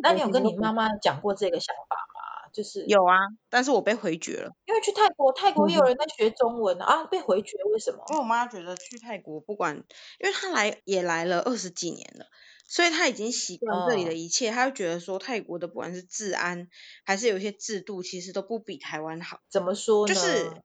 [0.00, 2.13] 那你有跟你妈妈讲过这个想法吗？
[2.54, 3.18] 就是有啊，
[3.50, 8.04] 但是我被回绝了，因为去泰国，泰国也有人在学中文啊，啊，被回绝为什么？
[8.10, 9.76] 因为我妈觉得去泰国不管，
[10.20, 12.26] 因为她来也来了二十几年了。
[12.66, 16.68] 所以她已经习惯这里的一切，她就觉得说泰国的不管是治安
[17.04, 19.40] 还是有一些制度，其实都不比台湾好。
[19.50, 20.14] 怎么说呢？
[20.14, 20.62] 就是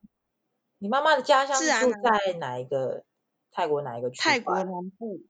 [0.78, 3.04] 你妈妈的家乡是在哪一个
[3.52, 4.22] 泰国哪一个区？
[4.22, 5.24] 泰国南部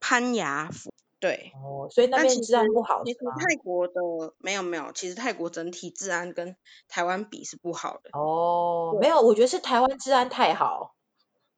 [0.00, 0.90] 攀牙府。
[1.20, 1.52] 对。
[1.54, 3.02] 哦，所以那边治安不好？
[3.04, 3.94] 其实泰国的
[4.38, 6.56] 没有没有，其实泰国整体治安跟
[6.88, 8.10] 台湾比是不好的。
[8.12, 10.94] 哦，没有，我觉得是台湾治安太好。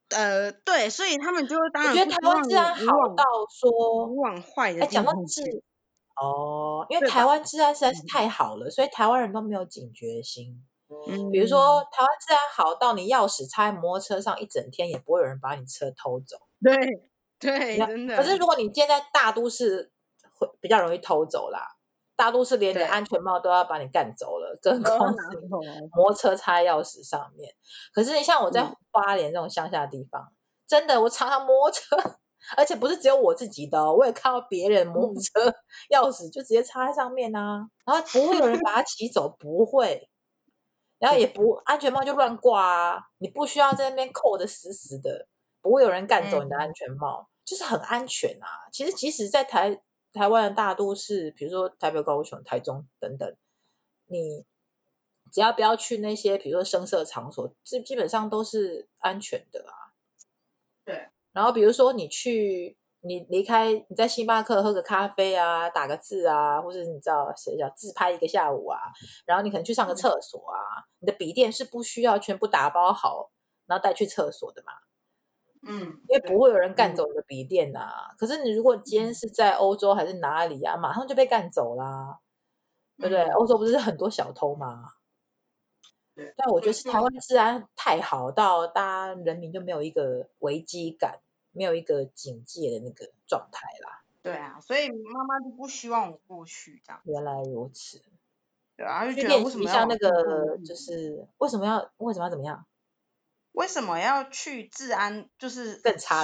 [0.09, 2.85] 呃，对，所以他们就会当然，我觉得台湾治安好
[3.15, 4.81] 到说往坏的。
[4.81, 5.63] 哎，讲到治，
[6.21, 10.65] 哦，因为台湾治安实在是太好了，所以台湾人都没有警觉心。
[11.07, 16.35] 嗯，比如说台湾治安好到你钥匙插在摩托车上一整天也不会有人把你车偷走。
[16.61, 16.75] 对
[17.41, 18.15] 对，真的。
[18.15, 19.91] 可是如果你建在大都市，
[20.37, 21.75] 会比较容易偷走啦。
[22.15, 25.15] 大都市连你安全帽都要把你干走了，更何况
[25.95, 27.55] 摩托车插钥匙上面。
[27.93, 30.35] 可是你像我在花莲这种乡下的地方，嗯、
[30.67, 32.19] 真的我常常摩托车，
[32.57, 35.55] 而且不是只有我自己的、哦，我也看到别人摩托车
[35.89, 40.07] 钥匙就直接插在上面啊，然后不会有人把它骑走，不会，
[40.99, 45.27] 然后也不安全帽就乱挂啊，你不需要在那边扣的死死的，
[45.63, 48.47] 不会有人干走你的安全帽，嗯、就是很安全啊。
[48.71, 49.81] 其实即使在台。
[50.13, 53.37] 台湾的大都市，比如说台北、高雄、台中等等，
[54.07, 54.45] 你
[55.31, 59.71] 只要不要去那些，比如说声色场所，基基本上都是安全的啊。
[60.83, 61.07] 对。
[61.31, 68.79] 然后比如说你去，你离开你在星巴克喝个咖啡啊，打个字啊，或者你知道谁叫自拍一个下午啊，
[69.25, 73.31] 然后你可能去上个厕所啊，嗯、你的笔电是不需要全部打包好，
[73.65, 74.73] 然后带去厕所的嘛。
[75.63, 78.07] 嗯，因为不会有人干走你的笔电呐、啊。
[78.11, 82.19] 嗯、可是你如果今天是在欧洲还是哪里啊，马上就被干走啦，
[82.97, 83.23] 对不对？
[83.29, 84.93] 欧洲不是很多小偷吗？
[86.15, 86.33] 对。
[86.35, 91.19] 但我觉得是台湾治安太好，到大家人民就没有一个危机感，
[91.51, 94.01] 没有一个警戒的那个状态啦。
[94.23, 97.01] 对啊，所以妈妈就不希望我过去这样。
[97.05, 98.01] 原来如此。
[98.77, 102.65] 对啊，就觉得为什么要像那个，就是为什么要为什么要怎么样？
[103.53, 105.79] 为什么要去治安就是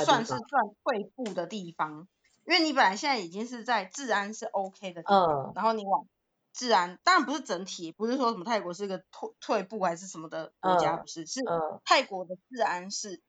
[0.06, 2.08] 算是算退步的地方？
[2.46, 6.08] 因为你本来现在已经是在治安是 OK 的地方，嗯，然后你往
[6.54, 11.42] 治安，当然不是整体，不是说什么泰国是个退退步还是什么的国家，不是，嗯，是
[11.84, 13.22] 泰国的治安是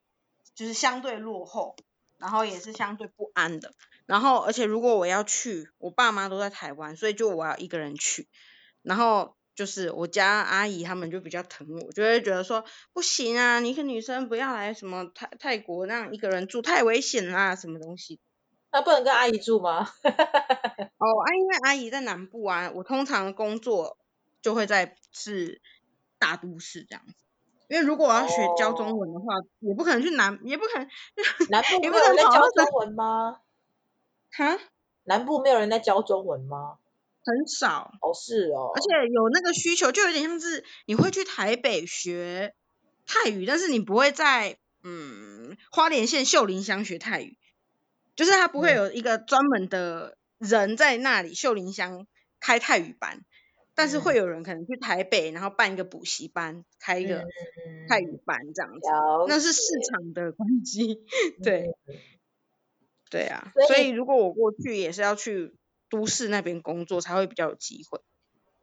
[0.55, 1.75] 就是相对落后，
[2.17, 3.73] 然后也是相对不安的。
[4.05, 8.27] 然后而且如果我要去，我爸妈都在台湾，所以就我要一个人去，
[8.81, 9.35] 然后。
[9.59, 18.21] 就是我家阿姨他们就比较疼我，就会觉得说不行啊，你一个女生不要来什么泰泰国那样一个人住太危险啦，什么东西？
[18.71, 19.79] 那不能跟阿姨住吗？
[19.99, 23.97] 哦，啊，因为阿姨在南部啊，我通常工作
[24.41, 25.61] 就会在是
[26.17, 27.13] 大都市这样子。
[27.67, 30.87] 因为如果我要学教中文的话，哦、也不可能去南，也不可能
[31.49, 33.41] 南部没有人在教中文吗？
[34.31, 34.57] 哈？
[35.03, 36.77] 南部没有人在教中文吗？
[37.21, 42.55] 很少哦，是哦，而且有那个需求，就有点像是你会去台北学
[43.05, 47.37] 泰语，但是你不会在嗯花莲县秀林乡学泰语，
[48.15, 52.07] 就是他不会有一个专门的人在那里秀林乡
[52.39, 53.23] 开泰语班，
[53.75, 57.25] 但是会有人可能去台北，然后办一个补习班，开一个
[57.87, 59.61] 泰语班这样子，嗯、那是市
[59.91, 61.03] 场的关系，
[61.43, 61.95] 对，嗯、
[63.11, 63.63] 对啊，所。
[63.63, 65.53] 以，所以如果我过去也是要去。
[65.89, 67.99] 都市那边工作才会比较有机会，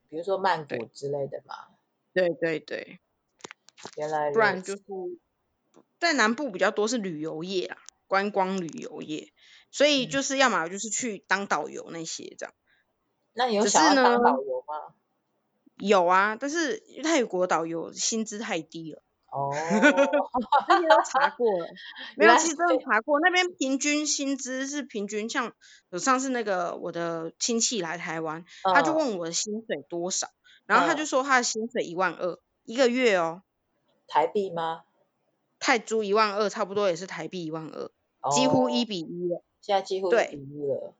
[0.08, 1.54] 比如说曼谷之类的嘛。
[2.12, 3.00] 对对对，
[3.96, 4.82] 原来不然就是
[5.98, 9.32] 在南部比较多是旅游业啊，观光旅游业，
[9.70, 12.54] 所以就是要么就是去当导游那些这样。
[13.34, 14.94] 那你有想要当导游吗？
[15.76, 19.02] 有啊，但是泰国导游薪资太低了。
[19.36, 19.52] 哦，
[20.66, 21.66] 那些都查过了，
[22.16, 25.52] 没有，其实都查过，那边平均薪资是平均，像
[25.90, 30.28] 有上次那个我的亲戚来台湾，嗯、他就问我的薪水多少，
[30.64, 33.42] 然后他就说他的薪水一万二、嗯、一个月哦，
[34.08, 34.84] 台币吗？
[35.58, 37.90] 泰铢一万二，差不多也是台币一万二，
[38.30, 40.00] 几乎一比一了，现在几。
[40.00, 40.94] 乎一比一了，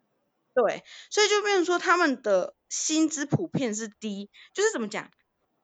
[0.55, 5.11] 对，对，所以就变成说他们的薪资普遍是低，就是怎么讲？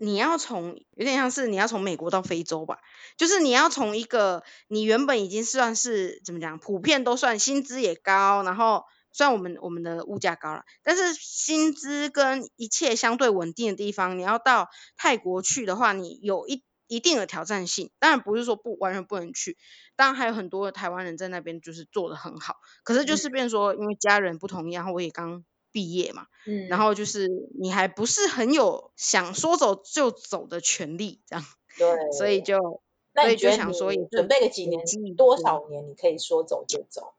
[0.05, 2.79] 你要从有点像是你要从美国到非洲吧，
[3.17, 8.83] 就是你要从一个你原本已经算是怎么讲，普遍都算薪资也高，然后
[9.13, 17.93] 虽然我们我们的物价高了，但是薪资跟一切相对稳定的地方，你要到泰国去的话，你有一一定的挑战性。
[18.01, 19.57] 当然不是说不完全不能去，
[19.95, 25.45] 当然还有很多台湾人在那边就是做得很好，可是就是变说因为家人不同意，然后我也刚。
[25.73, 31.45] 毕业嘛，嗯，然后就是你还不是很有想说走就走的权利，这样，
[31.79, 32.83] 对，所以就，
[33.15, 34.85] 所以就想说，准备个几年，
[35.17, 37.15] 多少年你可以说走就走？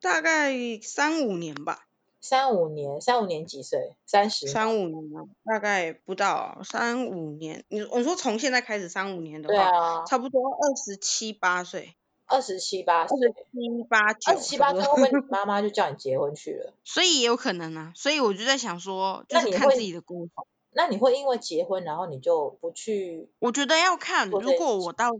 [0.00, 0.52] 大概
[0.82, 1.86] 三五年吧。
[2.20, 3.96] 三五年，三五年几岁？
[4.06, 4.46] 三十？
[4.46, 7.66] 三五年啊，大概不到三五年。
[7.68, 11.94] 你我说从现在开始三五年的话，啊，差不多二十七八岁。
[12.26, 16.72] 二十七八岁，二十七八九，二十七八岁，会不会你妈妈就叫你结婚去了？
[16.84, 20.44] 所以也有可能啊，所以我就在想说，就是看自己的规划。
[20.76, 23.28] 那你会因为结婚，然后你就不去？
[23.38, 25.12] 我觉得要看，如果我到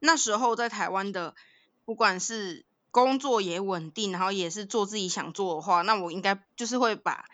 [0.00, 1.34] 那时候在台湾的，
[1.86, 7.24] 不管是工作也稳定，然后也是做自己想做的话，那我应该就是会把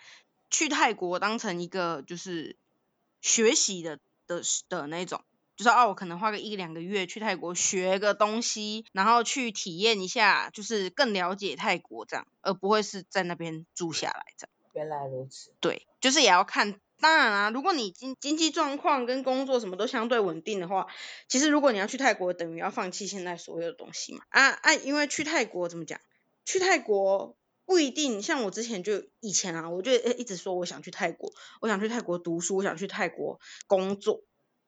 [0.49, 2.57] 去泰国当成一个就是
[3.20, 5.22] 学习的的的那种。
[5.57, 14.50] 就是哦，我可能花个一两个月去泰国学个东西，然后去体验一下，就是更了解泰国这样，而不会是在那边住下来这样。
[14.72, 15.52] 原来如此。
[15.61, 20.88] 对，就是也要看，当然啦，如果你经经济状况跟工作什么都相对稳定的话，
[21.28, 24.24] 其实如果你要去泰国，等于要放弃现在所有的东西嘛。
[24.30, 26.00] 啊啊，因为去泰国怎么讲？
[26.44, 33.38] 去泰国不一定，像我之前就以前啊，我就一直说我想去泰国，我想去泰国读书，我想去泰国
[33.68, 34.24] 工作。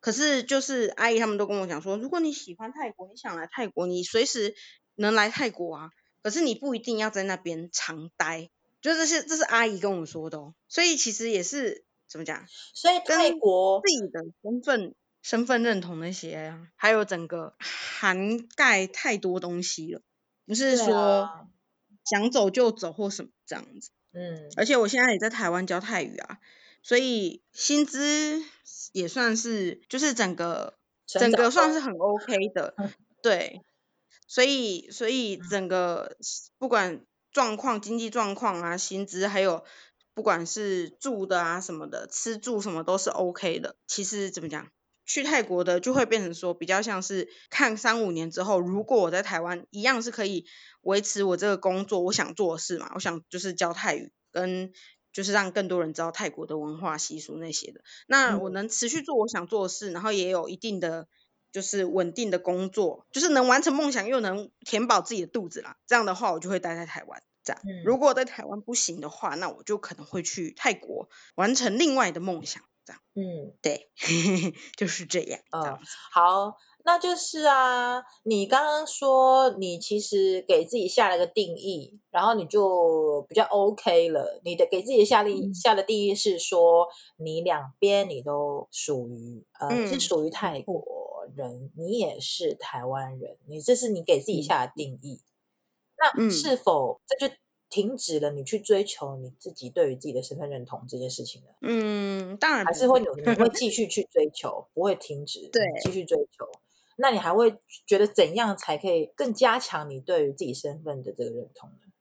[0.06, 4.54] 可是就是阿姨他们都跟我讲说，如果你喜欢泰国，你想来泰国，你随时
[4.94, 5.90] 能来泰国啊。
[6.22, 8.48] 可是你不一定要在那边常待，
[8.80, 10.54] 就这是，这是阿姨跟我说的哦。
[10.68, 12.46] 所以其实也是怎么讲？
[12.72, 20.02] 所以泰国自己的身份、身份认同那些啊，还有整个涵盖太多东西了，
[20.46, 21.48] 不是说
[22.04, 23.90] 想走就走或什么这样子。
[24.12, 24.52] 嗯。
[24.56, 26.38] 而且我现在也在台湾教泰语啊，
[26.86, 28.40] 所以薪资
[28.92, 30.74] 也算是，就是整个
[31.04, 32.76] 整个算是很 OK 的，
[33.20, 33.60] 对。
[34.28, 36.16] 所以，所以整个
[36.58, 39.64] 不管状况、经济状况啊、薪资，还有
[40.14, 43.74] 不管是住的啊什么的，吃住什么都是 OK 的。
[43.88, 44.68] 其实怎么讲，
[45.04, 50.46] 去泰国的就会变成说，比较像是看三五年之后，如果我在台湾一样是可以
[50.82, 54.72] 维持我这个工作，我想做的事嘛，我想就是教泰语，跟
[55.16, 57.80] 就是让更多人知道泰国的文化习俗那些的。
[58.06, 61.08] 那我能持续做我想做的事，然后也有一定的。
[61.52, 65.78] 就是稳定的工作，就是能完成梦想又能填饱自己的肚子啦。
[65.86, 67.22] 这样的话，我就会待在台湾。
[67.42, 72.62] 这样，嗯、如果在台湾不行的话，那我就可能会去泰国完成另外的梦想。
[72.84, 73.90] 这样，嗯，对，
[74.76, 75.40] 就是这样。
[75.50, 75.78] 嗯、哦，
[76.12, 84.40] 好，那就是啊，你刚刚说你其实给自己下了个定义，然后你就比较 OK 了。
[84.44, 91.04] 你的给自己下令、嗯、下的定义是说，你两边你都属于，呃，嗯、是属于泰国。
[91.34, 95.20] 人，你也是台湾人，你这是你给自己下的定义。
[96.14, 97.34] 嗯、那是否这就
[97.68, 101.48] 停止了你去追求你自己对于自己的身份认同这件事情呢？
[101.62, 106.48] 嗯，当然还是会有，你会继续去追求，不会停止，对，继续追求。
[106.96, 111.92] 那你还会觉得怎样才可以更加强你对于自己身份的这个认同呢？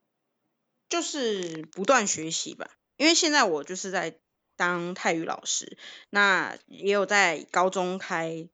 [0.90, 4.20] 就是不断学习吧，因为现在我就是在
[4.56, 5.78] 当泰语老师，
[6.10, 8.50] 那也有在高中开。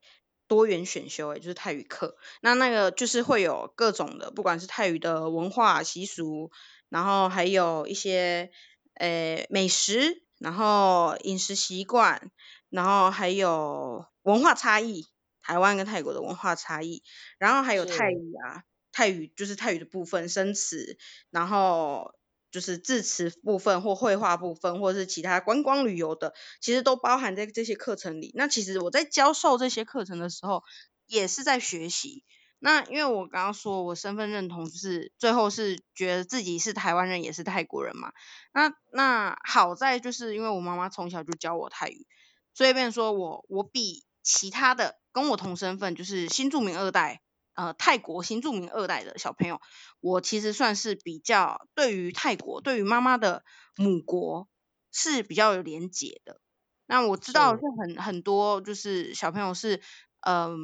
[0.47, 2.17] 多元选修，诶，就是泰语课。
[2.41, 6.51] 那那个就是会有各种的，不管是泰语的文化习俗，
[6.89, 8.51] 然后还有一些
[8.95, 12.33] 诶美食，然后饮食习惯，
[12.69, 15.07] 然后还有文化差异，
[15.41, 17.03] 台湾跟泰国的文化差异，
[17.37, 20.97] 然后还有泰语啊，泰语就是泰语的部分生词，
[21.29, 22.13] 然后。
[22.51, 28.33] 就是字词部分或绘画部分，或者是其他观光旅游的，其实都包含在这些课程里。
[28.35, 30.61] 那其实我在教授这些课程的时候，
[31.07, 32.25] 也是在学习。
[32.59, 38.11] 那因为我刚刚说我身份认同就是最后是觉得自己是台湾人，也是泰国人嘛。
[38.53, 42.05] 那那好在就是因为我妈妈从小就教我泰语，
[42.53, 47.21] 所以变成说我我比其他的跟我同身份就是新住民二代。
[47.53, 49.59] 呃，泰国新住民二代的小朋友，
[49.99, 53.43] 我其实算是比较对于泰国，对于妈妈的
[53.75, 54.47] 母国
[54.89, 56.39] 是比较有连结的。
[56.85, 59.81] 那我知道是很很多就是小朋友是，
[60.21, 60.57] 嗯、呃，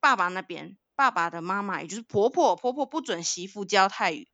[0.00, 4.26] 爸爸那边爸爸的妈妈，也就是婆婆婆婆不准媳妇教泰语，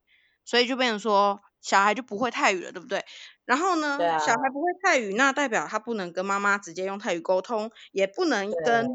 [0.45, 3.05] 所以就变成说小孩就不会泰语了，对不对？
[3.45, 8.87] 然后呢，啊、小孩不会泰语，那代表他不能跟妈妈直接用泰语沟通，也不能跟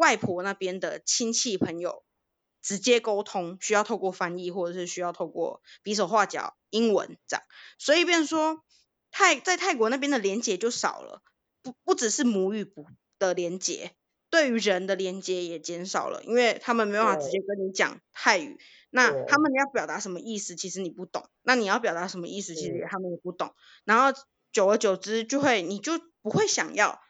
[0.00, 2.02] 外婆那边的亲戚朋友。
[2.62, 7.42] 直接沟通需要透过翻译，或者是需要透过比手画脚、英文这样，
[7.78, 8.62] 所以变说
[9.10, 11.22] 泰在泰国那边的连接就少了，
[11.62, 12.84] 不不只是母语不
[13.18, 13.92] 的连接，
[14.28, 18.58] 对于人的连接也减少了，因为他们没办法直接跟你讲泰语，
[18.90, 24.20] 那他们要表达什么意思，其实你不懂，那你要表达什么意思，其实他们也不懂，然后
[24.52, 27.00] 久而久之就会你就不会想要。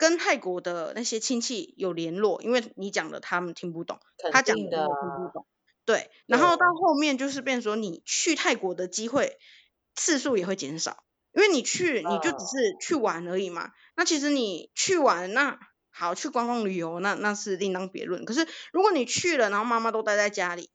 [0.00, 4.00] 跟泰国的那些亲戚有联络，因为你讲的他们听不懂，
[4.32, 5.46] 他讲的我听不懂。
[5.84, 9.36] 对，然后到后面就是变成说，你去泰国的机会
[9.94, 13.66] 次数也会减少，因为你去你就只是去玩而已嘛。
[13.66, 13.70] Uh.
[13.96, 15.58] 那其实你去玩，那
[15.90, 18.24] 好去观光旅游，那那是另当别论。
[18.24, 20.70] 可是如果你去了，然后妈妈都待在家里，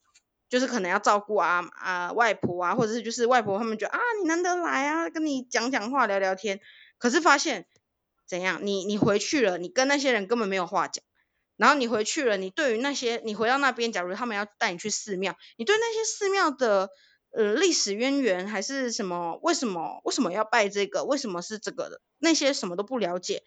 [0.49, 6.59] 就是可能要照顾啊啊外婆啊，或者是就是外婆他们觉得啊你难得来啊，跟你讲讲话聊聊天，
[6.99, 7.65] 可是发现。
[8.27, 8.59] 怎样？
[8.63, 11.03] 你你回去了，你跟那些人根本没有话讲。
[11.57, 16.89] 然后你回去了，你对于那些你回到那边，假如他们要带你去寺庙，你对那些寺庙的
[17.31, 19.39] 呃历史渊源还是什么？
[19.41, 21.05] 为什么为什么要拜这个？
[21.05, 22.01] 为什么是这个的？
[22.17, 23.43] 那些什么都不了解。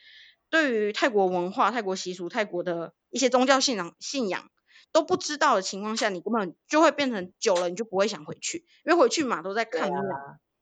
[0.48, 4.48] 对于泰国文化、泰国习俗、泰国的一些宗教信仰信仰
[4.90, 10.00] 都不知道的情况下，你根本就会变成久了，你就不会想回去，因为回去嘛都在看庙。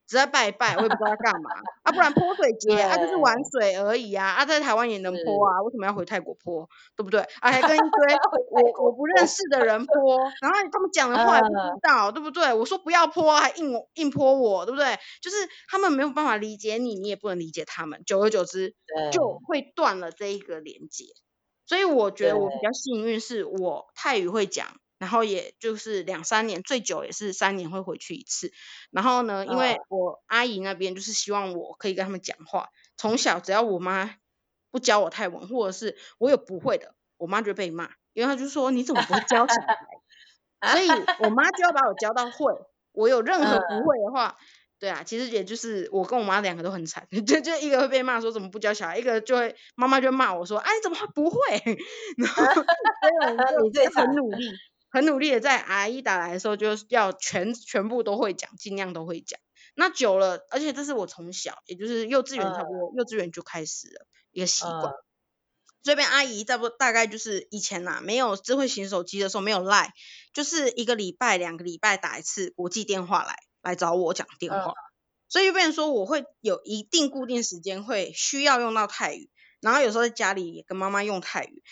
[0.06, 1.50] 只在拜一拜，我也不知道要干嘛
[1.82, 7.20] 啊，不然泼水节对啊，就是玩水而已啊，啊，在台湾也能泼啊，为什么要回泰国泼，对不对？
[7.40, 8.16] 啊，还跟一堆
[8.50, 12.52] 我我不认识的人泼，然后他们讲的话也不知道，uh, 对不对？
[12.54, 14.96] 我说不要泼，还硬硬泼我，对不对？
[15.20, 15.36] 就是
[15.68, 18.74] 他们没有办法理解你，你也不能理解他们，久而久之
[19.12, 21.04] 就会断了这一个连接。
[21.66, 24.68] 所以我觉得我比较幸运，是我泰语会讲，
[24.98, 28.52] 然后也就是两三年，最久也是三年会回去一次。
[28.90, 34.16] 然后呢，因为我阿姨那边就是希望我可以跟他们讲话，从小只要我妈
[34.70, 39.76] 不教我泰文，或者是我有不会的，我妈就被骂，因为她就说你怎么不会教小孩？
[40.72, 40.88] 所以
[41.20, 42.52] 我妈就要把我教到会。
[42.92, 44.38] 我有任何不会的话，
[44.78, 51.38] 对啊，其实也就是我跟我妈两个都很惨， 就就一个会被骂说怎么不教小孩，一个就会妈妈就会骂我说，哎，你怎么会不会？
[52.16, 54.50] 然后所以我就很努力。
[54.96, 59.38] 很努力的在阿姨打来的时候，就要全全部都会讲，尽量都会讲。
[59.74, 64.94] 那久了，而且这是我从小，也就是幼稚园差不多，幼稚园就开始了一个习惯。
[65.82, 69.92] 这边阿姨差不多大概就是以前呐、啊，没有智慧型手机的时候，没有赖，
[70.32, 74.72] 就是一个礼拜、两个礼拜打一次国际电话来来找我讲电话。
[75.28, 79.28] 所以就变成说，我会有一定固定时间会需要用到泰语，
[79.60, 81.62] 然后有时候在家里也跟妈妈用泰语，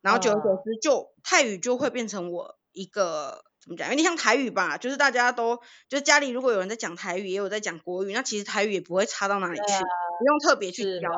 [0.00, 2.56] 然后久而久之就泰语就会变成我。
[2.80, 3.88] 一个怎么讲？
[3.88, 5.56] 有点像台语吧，就是大家都，
[5.88, 9.82] 就是家里如果有人在讲台语，也有在讲国语，那其实台语也不会差到哪里去，啊、
[10.18, 11.08] 不用特别去教。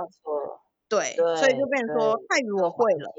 [0.89, 3.13] 对，对，所以就变成说泰语我会了，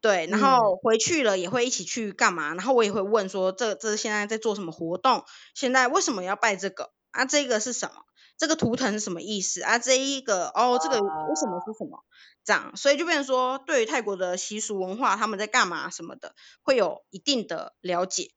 [0.00, 5.24] 对，然后回去了也会一起去干嘛，嗯、然后我也会问说，这这现在在做什么活动？
[5.54, 6.92] 现在为什么要拜这个？
[7.10, 7.94] 啊，这个是什么？
[8.36, 9.62] 这个图腾是什么意思？
[9.62, 12.04] 啊，这一个哦，这个为什么是什么？
[12.44, 18.30] 这样，所以就变成说，对于泰国的习俗文化，他们在干嘛什么的，会有一定的了解，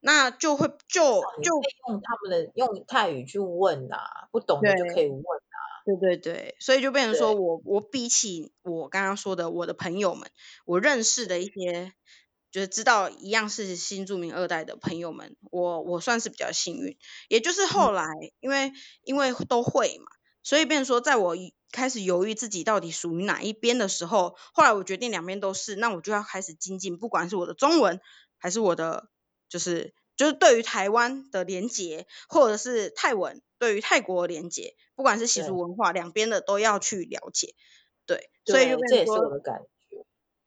[0.00, 5.58] 那就会就就用他们的用泰语去问啊，不懂的就可以问啊。
[5.84, 10.30] 对对对，所以就变成说我我比起我刚刚说的我的朋友们，
[10.66, 11.92] 我认识的一些
[12.50, 16.96] 就是知道一样是新住民二代的朋友们，我我算是比较幸运，
[17.28, 18.72] 也就是后来、嗯、因为
[19.02, 20.06] 因为都会嘛，
[20.42, 21.36] 所以变成说在我。
[21.70, 28.00] 开始犹豫自己到底属于哪一边的时候，后来我决定两边都是，那我就要开始精进，不管是我的中文
[28.38, 29.10] 还是我的，
[29.50, 37.54] 就是就是对于台湾的连结，或者是泰文对于泰国的连结，不管是习俗文化，两边的都要去了解。
[38.06, 39.68] 对，对所以这也是我的感觉。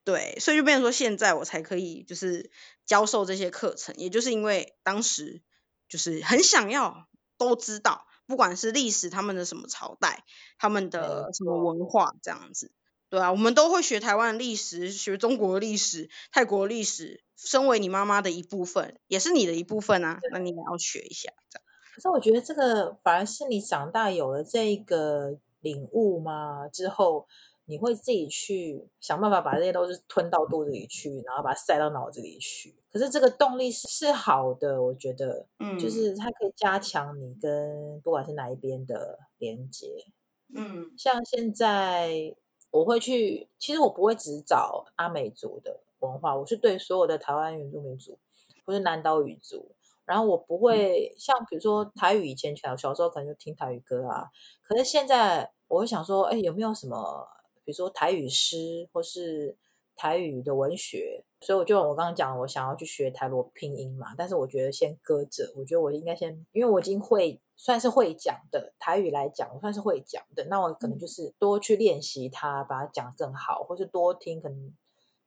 [0.03, 2.49] 对，所以就变成说，现在我才可以就是
[2.85, 5.41] 教授这些课程，也就是因为当时
[5.87, 8.07] 就是很想要都知道。
[8.25, 10.23] 不管是历史，他们的什么朝代，
[10.57, 12.71] 他们的什么文化这样子，
[13.09, 17.23] 对啊，我们都会学台湾的历史，学中国的历史，泰国的历史。
[17.35, 21.31] 身为你妈妈的一部分，也是你的一部分啊，那你也要学一下。
[21.49, 21.63] 这样。
[21.93, 27.27] 可是我觉得这个反而是你长大有了这一个领悟嘛之后。
[27.65, 32.75] 你会自己去想办法把这些都是吞到肚子里去，然后把它塞到脑子里去。
[32.91, 40.05] 可是这个动力是是好的，我觉得，嗯，就是它可以加强你跟不管是哪一边的连接。
[40.53, 42.35] 嗯，像现在
[42.71, 48.19] 我会去，其实我不会只找阿美族的文化，我是对所有的台湾原住民族
[48.65, 49.71] 或是南岛语族，
[50.03, 54.31] 然后我不会、嗯、像比如说台语，以前小小时候可能就听台语歌啊，
[54.67, 57.29] 可是现在我会想说，哎，有没有什么？
[57.63, 59.57] 比如说台语诗或是
[59.95, 74.73] 台语的文学，所以我就我刚刚讲，我想要去学台罗拼音嘛，但是我觉得先搁着，我觉得我应该先，因为我已经会算是会讲的台语来讲，我算是会讲的，那我可能就是多去练习它，把它讲更好，或是多听，可能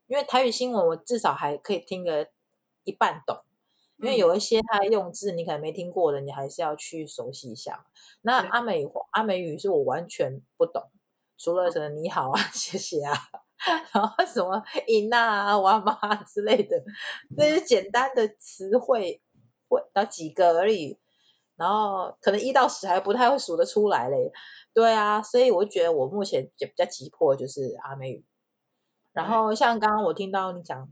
[0.07, 2.29] 因为台语新闻我至少还可以听个
[2.83, 3.39] 一半懂，
[3.97, 7.87] 因为有一些它用字你可能没听过的，你还是要去熟悉一下。
[8.23, 10.91] 那阿美阿美语是我完全不懂。
[11.45, 13.13] 除了什么你好啊， 谢谢啊，
[13.93, 16.83] 然后什么伊娜啊、哇妈之类的，
[17.37, 19.21] 那些简单的词汇，
[19.69, 20.99] 会到几个而已，
[21.57, 24.33] 然后可能一到十还不太会数得出来嘞。
[24.73, 28.25] 对啊，所以我觉得我目前就比较急迫就是阿美语。
[29.13, 30.91] 然后像刚刚我听到你讲，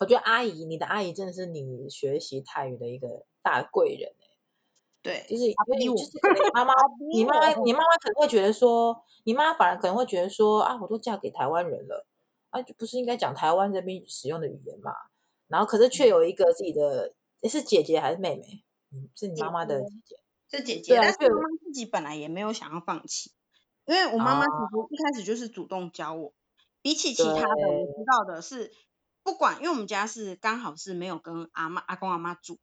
[0.00, 4.14] 我觉得阿姨，你的阿姨真的是你学习泰语的一个大贵人。
[5.02, 6.72] 对，就是就是妈妈，
[7.12, 12.06] 你妈妈，你妈妈可能会觉得说，你妈妈反而可能会觉得说啊，我都嫁给台湾人了，
[12.50, 14.92] 啊，就不是应该讲台湾这边使用的语言嘛？
[15.48, 18.64] 然后可是却有一个自己的，嗯、是姐姐还是妹妹？
[18.92, 20.16] 嗯，是你妈妈的姐姐，
[20.58, 20.94] 是姐姐。
[20.94, 23.32] 但是妈妈自己本来也没有想要放弃，
[23.86, 26.32] 因为我妈妈其实一开始就是主动教我，
[26.80, 28.70] 比起其他的我知道的是，
[29.24, 32.60] 不管，因为我们家是刚好是没有跟阿妈、阿公、阿妈住。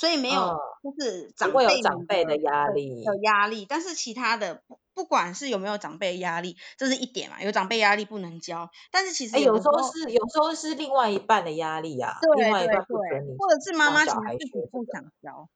[0.00, 3.66] 所以没有，就是长辈有长辈的压力，有压力。
[3.68, 7.42] 但是其他的不不管是有没有长辈压力，这是一点嘛。
[7.42, 15.50] 有长辈压力不能教，但是其实有时候，是有时候是另外一半的压力啊，对另外一半不准你，或者是妈妈其实自己不想教。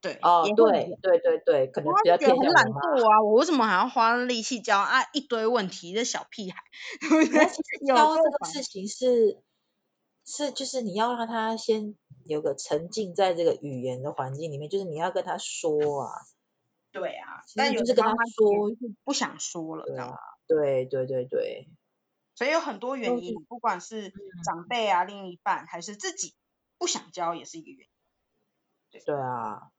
[0.00, 3.20] 对哦，对对对对，可能比较很懒惰啊。
[3.24, 5.02] 我为什么还要花力气教啊？
[5.12, 6.58] 一堆问题，的小屁孩。
[7.00, 9.42] 其实教这个事情是
[10.24, 11.96] 是就是你要让他先。
[12.32, 16.10] 有个沉浸在这个语言的环境里面，就是你要跟他说啊。
[16.90, 20.14] 对啊，但就是跟他说，不想说了，对啊。
[20.46, 21.68] 对对对对。
[22.34, 24.12] 所以有很多原因，不管是
[24.44, 26.34] 长辈啊、另一半，还是自己
[26.76, 27.86] 不想教，也是一个原因。
[28.90, 29.70] 对，对啊，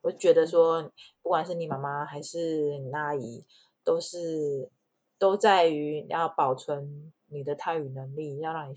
[0.00, 3.44] 我觉得说，不管是你妈妈还是你阿姨，
[3.84, 4.70] 都是
[5.18, 8.74] 都在于要保存你的泰语能力，要让你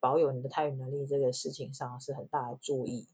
[0.00, 3.08] 保有你的泰语能力这个事情上是很大的注意，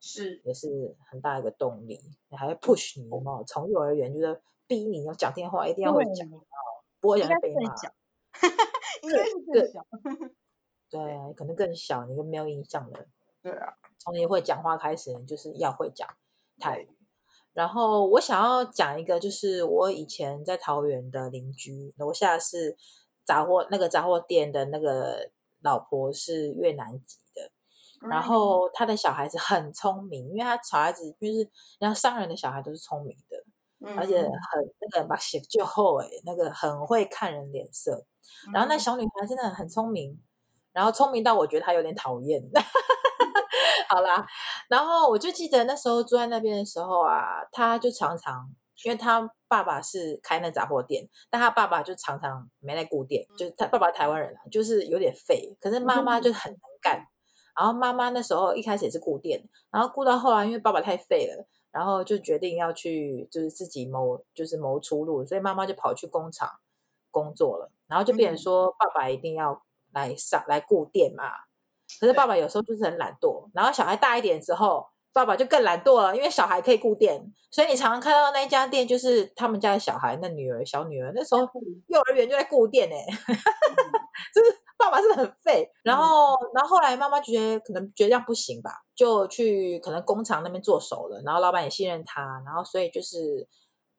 [0.00, 2.00] 是也是很大一个动力。
[2.28, 6.28] 你还要 push 你嘛，从幼儿园就是逼你要讲电话，一定要会讲，
[7.00, 7.74] 不会讲被骂。
[9.02, 9.86] 应该是更小，
[10.90, 13.06] 对，可能更小，你就没有印象了。
[13.42, 16.08] 对啊，从你会讲话开始，你就是要会讲
[16.58, 16.88] 泰语。
[17.52, 22.76] 然后我想要讲一个，就是我以前在桃园的邻居，楼下是
[23.24, 25.30] 杂货那个杂货店的那个
[25.60, 27.50] 老婆是越南籍的，
[28.08, 33.44] 然后他的小孩子很聪明，因为他小孩子就是然后商人的小孩都是聪明的。
[33.96, 34.30] 而且很
[34.78, 38.04] 那个把写就厚哎，那个很会看人脸色。
[38.52, 40.20] 然后那小女孩真的很聪明，
[40.72, 42.42] 然后聪明到我觉得她有点讨厌。
[43.88, 44.26] 好啦，
[44.68, 48.50] 然后我就记得那时候住在那边的时候啊，她就常常，
[48.84, 55.56] 因为他爸爸是开那杂货店，但他爸爸就常常没来顾店，就是他爸爸台湾人啊，就是有点废。
[55.60, 57.06] 可是妈妈就很能干，
[57.56, 61.46] 然后妈妈那时候一开始也是顾店，然后顾到后来，因为爸爸太废了。
[61.72, 66.58] 然后就决定要去，就是自己谋，就是谋出路，所以妈妈就跑去工厂
[67.12, 67.70] 工作了。
[67.86, 69.62] 然后就变成说，爸爸一定要
[69.92, 71.30] 来上来顾店嘛。
[72.00, 73.50] 可是爸爸有时候就是很懒惰。
[73.54, 81.40] 然后小孩大一点之后，爸爸就更懒惰了，因为小孩可以顾店，所以你常常看到那一家店，就是他们家的小孩，那女儿小女儿那时候
[81.86, 83.06] 幼儿园就在顾店哎，
[84.34, 84.60] 就是。
[84.80, 93.46] 爸爸是很废，然后，然后后来妈妈觉得可能觉得这样不行吧，就去可能工厂那边做熟了，然后老板也信任他，然后所以就是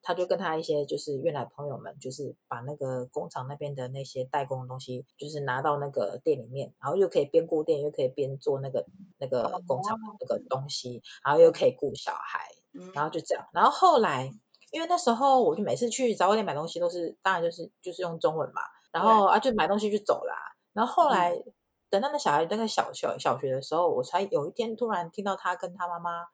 [0.01, 8.85] 他就跟他一些就是越南朋友们，就是把那个工厂那边的那些代工的东西，就是拿到那个店里面，然后又可以边顾店又可以边做那个
[9.17, 12.47] 那个工厂的那个东西，然后又可以顾小孩，
[12.93, 14.33] 然后就这样，然后后来
[14.71, 20.33] 因为那时候我就每次去杂货店买东西都是，当然就是就是用中文嘛，然后啊就买东西就走啦。
[20.73, 21.53] 然后后来，嗯、
[21.89, 26.27] 等到那小孩那个小小小学的时候，我才有一天突然听到他跟他妈妈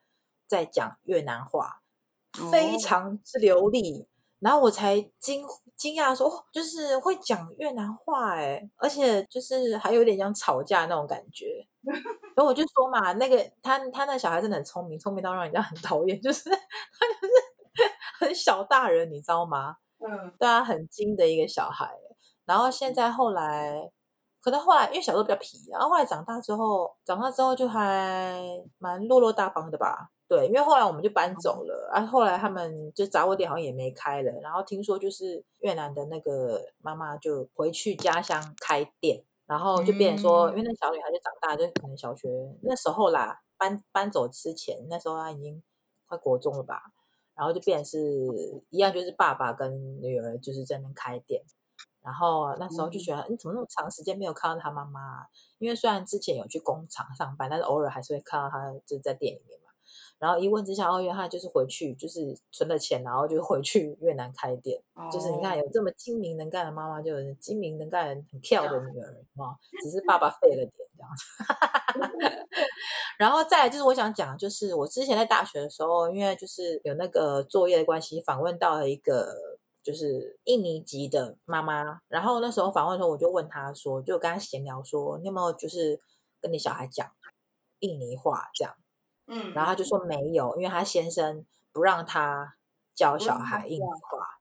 [0.45, 1.82] 在讲越南话，
[2.52, 4.02] 非常之流利。
[4.02, 4.06] 哦、
[4.40, 11.68] 然后我才惊惊讶说，哦，就是会讲越南话哎，而且就是还有点像吵架那种感觉。
[12.36, 17.34] 然后我就说嘛，那个他他那小孩真的很聪明，聪明到让人家很讨厌，就是 他就是
[18.20, 19.78] 很小大人，你知道吗？
[20.00, 21.96] 嗯，对啊，很精的一个小孩。
[22.46, 23.92] 然后现在后来。
[24.40, 28.40] 可能后来因为小时候比较皮，然后后来长大之后，长大之后就还
[28.78, 30.10] 蛮落落大方的吧。
[30.28, 34.32] 对，因为后来我们就搬走了，啊后后来他们就杂货店好像也没开了。
[34.42, 42.30] 然后听说就是越南的那个妈妈就回去家乡开店，然后就变成说，因为那小女孩就长大，就可能小学
[42.62, 45.64] 那时候啦，搬搬走之前，那时候她已经
[46.08, 46.92] 快国中了吧。
[47.36, 48.00] 然后就变成是
[48.72, 51.44] 一样，就是爸爸跟女儿就是在那边开店。
[52.02, 55.28] 然后那时候就觉得，你怎么那么长时间没有看到他妈妈？
[55.60, 59.66] 因为虽然之前有去工厂上班，但是偶尔还是会看到他，就是在店里面嘛。
[60.20, 64.82] 然后一问之下，哦，原来他就是回去，就是存了钱，然后就回去越南开店。
[64.93, 72.47] 哦、就是你看，有这么精明能干的妈妈，就是精明能干、很漂的女儿啊，只是爸爸废了点这样子。
[73.18, 79.57] 然后再来就是我想讲，就是我之前在大学的时候，因为就是有那个作业的关系，访问到了一个。
[79.84, 86.01] 就是印尼籍的妈妈，然后那时候访问的时候，我就问她说，就跟她闲聊说，你有没有就是
[86.41, 87.13] 跟你小孩讲
[87.80, 88.76] 印尼话这样？
[89.28, 92.56] 嗯，然后他就说没有，因为他先生不让他
[92.96, 94.40] 教小孩印尼话。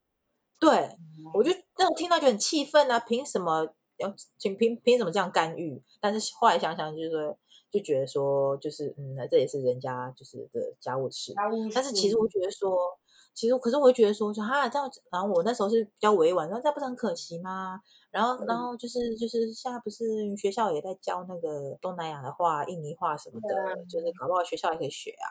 [0.59, 0.97] 对，
[1.34, 5.82] 我就那我听到就很气愤啊，凭什么要请凭凭什么这样干预？
[6.01, 7.39] 但是后来想想，就是说
[7.70, 11.34] 就觉得说，就是嗯，这也是人家就是的家务事。
[11.74, 12.99] 但是其实我觉得说。
[13.37, 17.82] 其实，可是我会觉得说，说哈这样子，然后我那时候是比较委婉，然后这不是很可惜吗？
[18.11, 25.28] 然后，然后就是就是现在不是学校也在教那个东南亚的话，印尼话什么的，嗯、就是搞不好学校也可以学啊。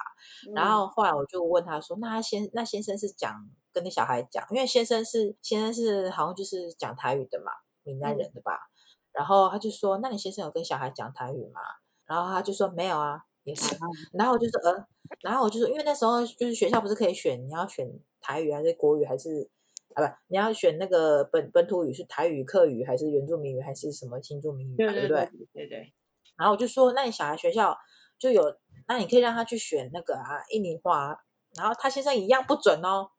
[0.48, 7.52] 嗯、然后后来我就问他说，那他先那先生是讲跟那小孩讲，因为先生是先生是好像就是讲台语的嘛，
[7.82, 8.54] 闽南人的吧？
[8.54, 8.70] 嗯、
[9.14, 11.60] 然后他就说，那你先生有跟小孩讲台语吗？
[12.06, 13.26] 然后他就说没有啊。
[13.46, 13.78] 也是，
[14.12, 14.86] 然后我就说呃，
[15.22, 17.88] 然后我就说，因为那时候就是学校不是可以选，你要选
[18.20, 19.50] 台语还是国语还是
[19.94, 25.30] 啊不，你要选那个本本土语是台语、客语还是原住民语还是什么新住民语，对不对？
[25.54, 25.94] 对对。
[26.36, 27.78] 然后我就说，那你小孩学校
[28.20, 31.24] 就有那你可以让他去选那个啊印尼话，
[31.56, 33.12] 然后他先生一样不准哦。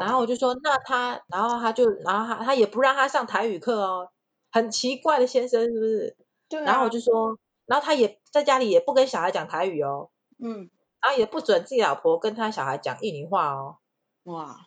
[0.00, 4.08] 然后我就说，那他，然后他就，然后他他也不让他上台语课哦，
[4.52, 6.16] 很奇怪的先生是不是？
[6.48, 6.64] 对啊。
[6.64, 7.36] 然后我就说，
[7.66, 10.10] 然后他也在家里也不跟小孩讲台语哦。
[10.38, 10.70] 嗯。
[11.02, 13.76] 然后也不准自己老婆跟他小孩讲印尼话哦。
[14.24, 14.66] 哇。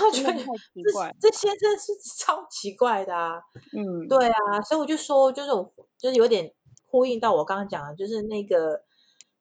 [0.00, 0.42] 我觉得这
[1.20, 3.42] 这先生是超奇怪的啊。
[3.76, 4.06] 嗯。
[4.08, 6.54] 对啊，所以我就说，就是我就是有点
[6.86, 8.84] 呼应到我刚刚讲的，就是那个。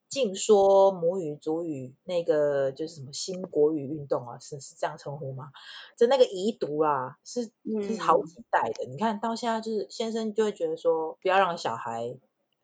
[0.09, 5.51] 尽说母语族语，那个就是什么新国语运动啊，是是这样称呼吗？
[5.99, 8.85] 就那个遗毒啦，是是好几代的。
[8.85, 12.17] 嗯、你看到现在，就是先生就会觉得说，不要让小孩，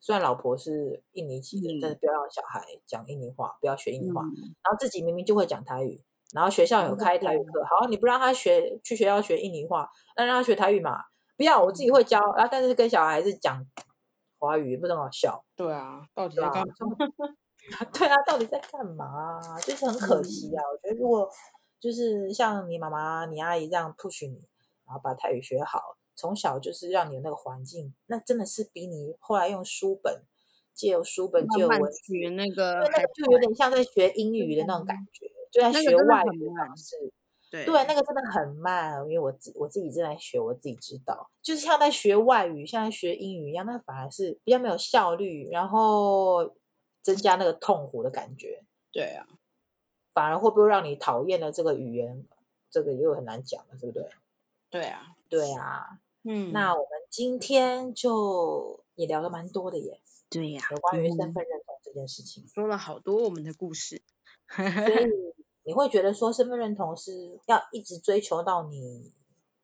[0.05, 4.21] 虽然老婆是印尼籍的，嗯、但是不要让小孩讲印尼话，不要学印尼话。
[4.21, 11.05] 嗯、然后自己明明就会讲台语，然后学校有开台语课，嗯、好，你不让他学，去学校学印尼话，那让他学台语嘛？
[11.37, 12.19] 不要，我自己会教。
[12.33, 13.65] 然后但是跟小孩子讲。
[14.37, 15.43] 华语不怎么好笑。
[15.55, 16.73] 对啊，到底在干嘛？
[17.93, 19.39] 对啊，到底在干嘛？
[19.61, 20.61] 就是很可惜啊。
[20.61, 21.31] 嗯、我觉得如果
[21.79, 24.43] 就是像你妈妈、你阿姨这样 push 你，
[24.85, 30.23] 然后把台语学好，从小就是让你有那个环境，那真的是比你后来用书本
[30.73, 37.13] 借由书本借由文学那个，那个就有点像在学英语的那种感觉，嗯、就在学外语的方式。
[37.51, 46.55] 对，对，那个真的很慢，因为我自我自己正在学，我自己知道，就是像在学外语，像在学英语一样，那反而是比较没有效率，然后
[47.01, 48.63] 增加那个痛苦的感觉。
[48.91, 49.27] 对啊，
[50.13, 52.25] 反而会不会让你讨厌了这个语言？
[52.71, 54.09] 这个又很难讲了，对不对？
[54.69, 60.01] 对啊，对啊，嗯，那我们今天就也聊了蛮多的耶。
[60.29, 64.01] 对呀、啊，有关于身份认同这件事情，说了好多我们的故事。
[64.49, 65.35] 所以。
[65.67, 69.11] 你会觉得说身份认同是要一直追求到你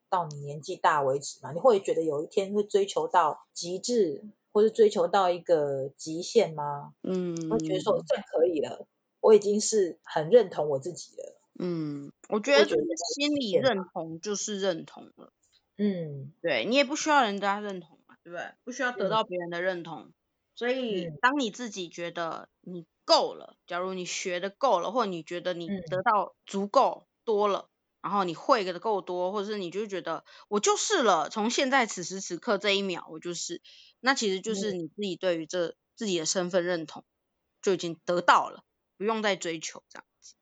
[0.10, 1.52] 到你年纪大为止吗？
[1.52, 6.96] 你会觉得有一天会追求到极致，或是追求到一个极限吗？
[7.04, 8.88] 嗯，会觉得说这样可以了，
[9.20, 11.40] 我已经是很认同我自己了。
[11.60, 15.32] 嗯，我觉得心理认同就是认同了。
[15.78, 18.54] 嗯，对，你也不需要人家认同嘛，对不对？
[18.64, 20.02] 不需要得到别人的认同。
[20.02, 20.14] 嗯，
[20.56, 22.86] 所以当你自己觉得你。
[23.04, 23.58] 够了。
[23.68, 33.62] 假如你学的够了，或者你觉得你得到足够多了，嗯、然后你会的够多，或者是你就觉得我就是了，从现在此时此刻这一秒我就是，
[34.00, 37.04] 那其实就是你自己对于这自己的身份认同
[37.62, 38.64] 就已经得到了，
[38.98, 40.36] 不用再追求这样子。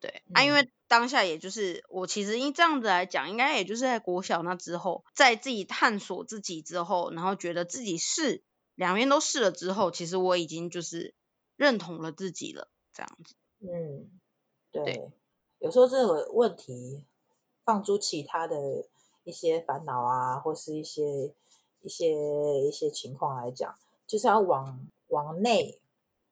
[0.00, 11.14] 对，嗯、啊，因为当下也就是我其实因这样子来讲，应该也就是在国小那之后，在自己探索自己之后，然后觉得自己是两边都试了之后，其实我已经就是。
[11.54, 13.36] 认同了自己了，这样子。
[13.60, 14.10] 嗯，
[14.72, 14.84] 对。
[14.84, 15.10] 对
[15.60, 17.04] 有时候这个问题，
[17.64, 18.88] 放诸其他的
[19.22, 21.32] 一些烦恼啊，或是一些
[21.82, 22.10] 一些
[22.66, 23.76] 一些情况来讲，
[24.08, 25.78] 就是要往往内，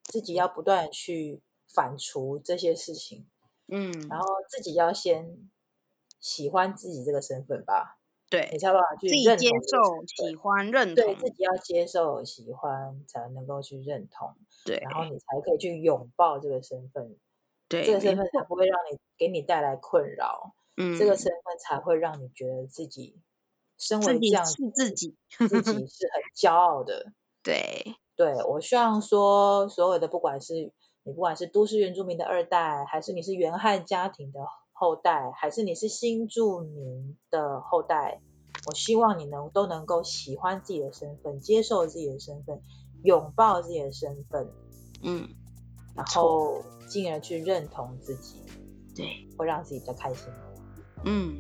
[0.02, 3.24] 自己要不断去反刍这些事情。
[3.70, 4.08] 嗯。
[4.08, 5.50] 然后自己要先
[6.20, 7.98] 喜欢自己这个身份吧。
[8.30, 11.04] 对，你才有办法去认同，自己接受、喜欢、认同。
[11.04, 14.36] 对，自己要接受、喜欢，才能够去认同。
[14.64, 17.16] 对，然后你才可以去拥抱这个身份。
[17.68, 20.54] 对，这个身份才不会让你给你带来困扰。
[20.76, 23.18] 嗯，这个身份才会让你觉得自己
[23.76, 27.12] 身为这样是自己，自己是很骄傲的。
[27.42, 30.70] 对，对，我希望说，所有的不管是
[31.04, 34.40] 你，不管是都市原住民的二代，还是你是原汉家庭的。
[34.72, 38.22] 后代，还是你是新住民的后代，
[38.66, 42.62] 我希望你能都能够喜欢自己的身份，接受自己的身份，
[43.02, 44.48] 拥抱自己的身份，
[45.02, 45.28] 嗯，
[45.94, 48.42] 然后进而去认同自己，
[48.96, 50.32] 对，会让自己比较开心，
[51.04, 51.36] 嗯，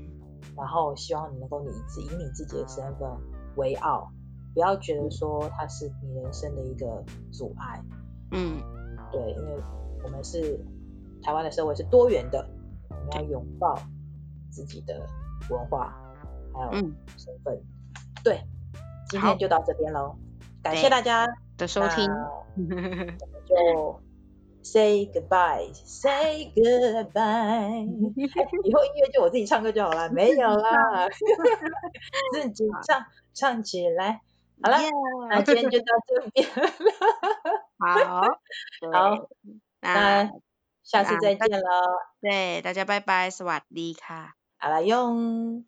[0.54, 3.10] 然后希望你能够以自以你自己的身份
[3.56, 4.12] 为傲，
[4.52, 7.02] 不要觉得说它是你人生的一个
[7.32, 7.82] 阻碍，
[8.32, 8.62] 嗯，
[9.12, 9.62] 对，因为
[10.04, 10.58] 我们是
[11.22, 12.48] 台湾的社会是多元的。
[12.90, 13.80] 我们要拥抱
[14.50, 15.06] 自己的
[15.48, 15.94] 文化，
[16.52, 16.72] 还有
[17.16, 17.54] 身份。
[17.54, 17.64] 嗯、
[18.22, 18.42] 对，
[19.08, 20.16] 今天就到这边喽，
[20.62, 22.06] 感谢大家的收听。
[23.46, 24.00] 就
[24.62, 27.86] say goodbye，say goodbye。
[28.64, 31.08] 以后音乐就我自己唱歌就好了，没有啦，
[32.34, 34.20] 自己唱 唱起来。
[34.61, 35.27] 好了，Yeah.
[35.29, 36.71] 那今天就到这边了。
[37.79, 38.39] 好，
[38.91, 39.27] 好，
[39.81, 40.31] 那。
[40.85, 41.65] 下次再见了，
[42.21, 45.63] 对，大家拜拜，สวัสดีค่ะ，阿拉勇。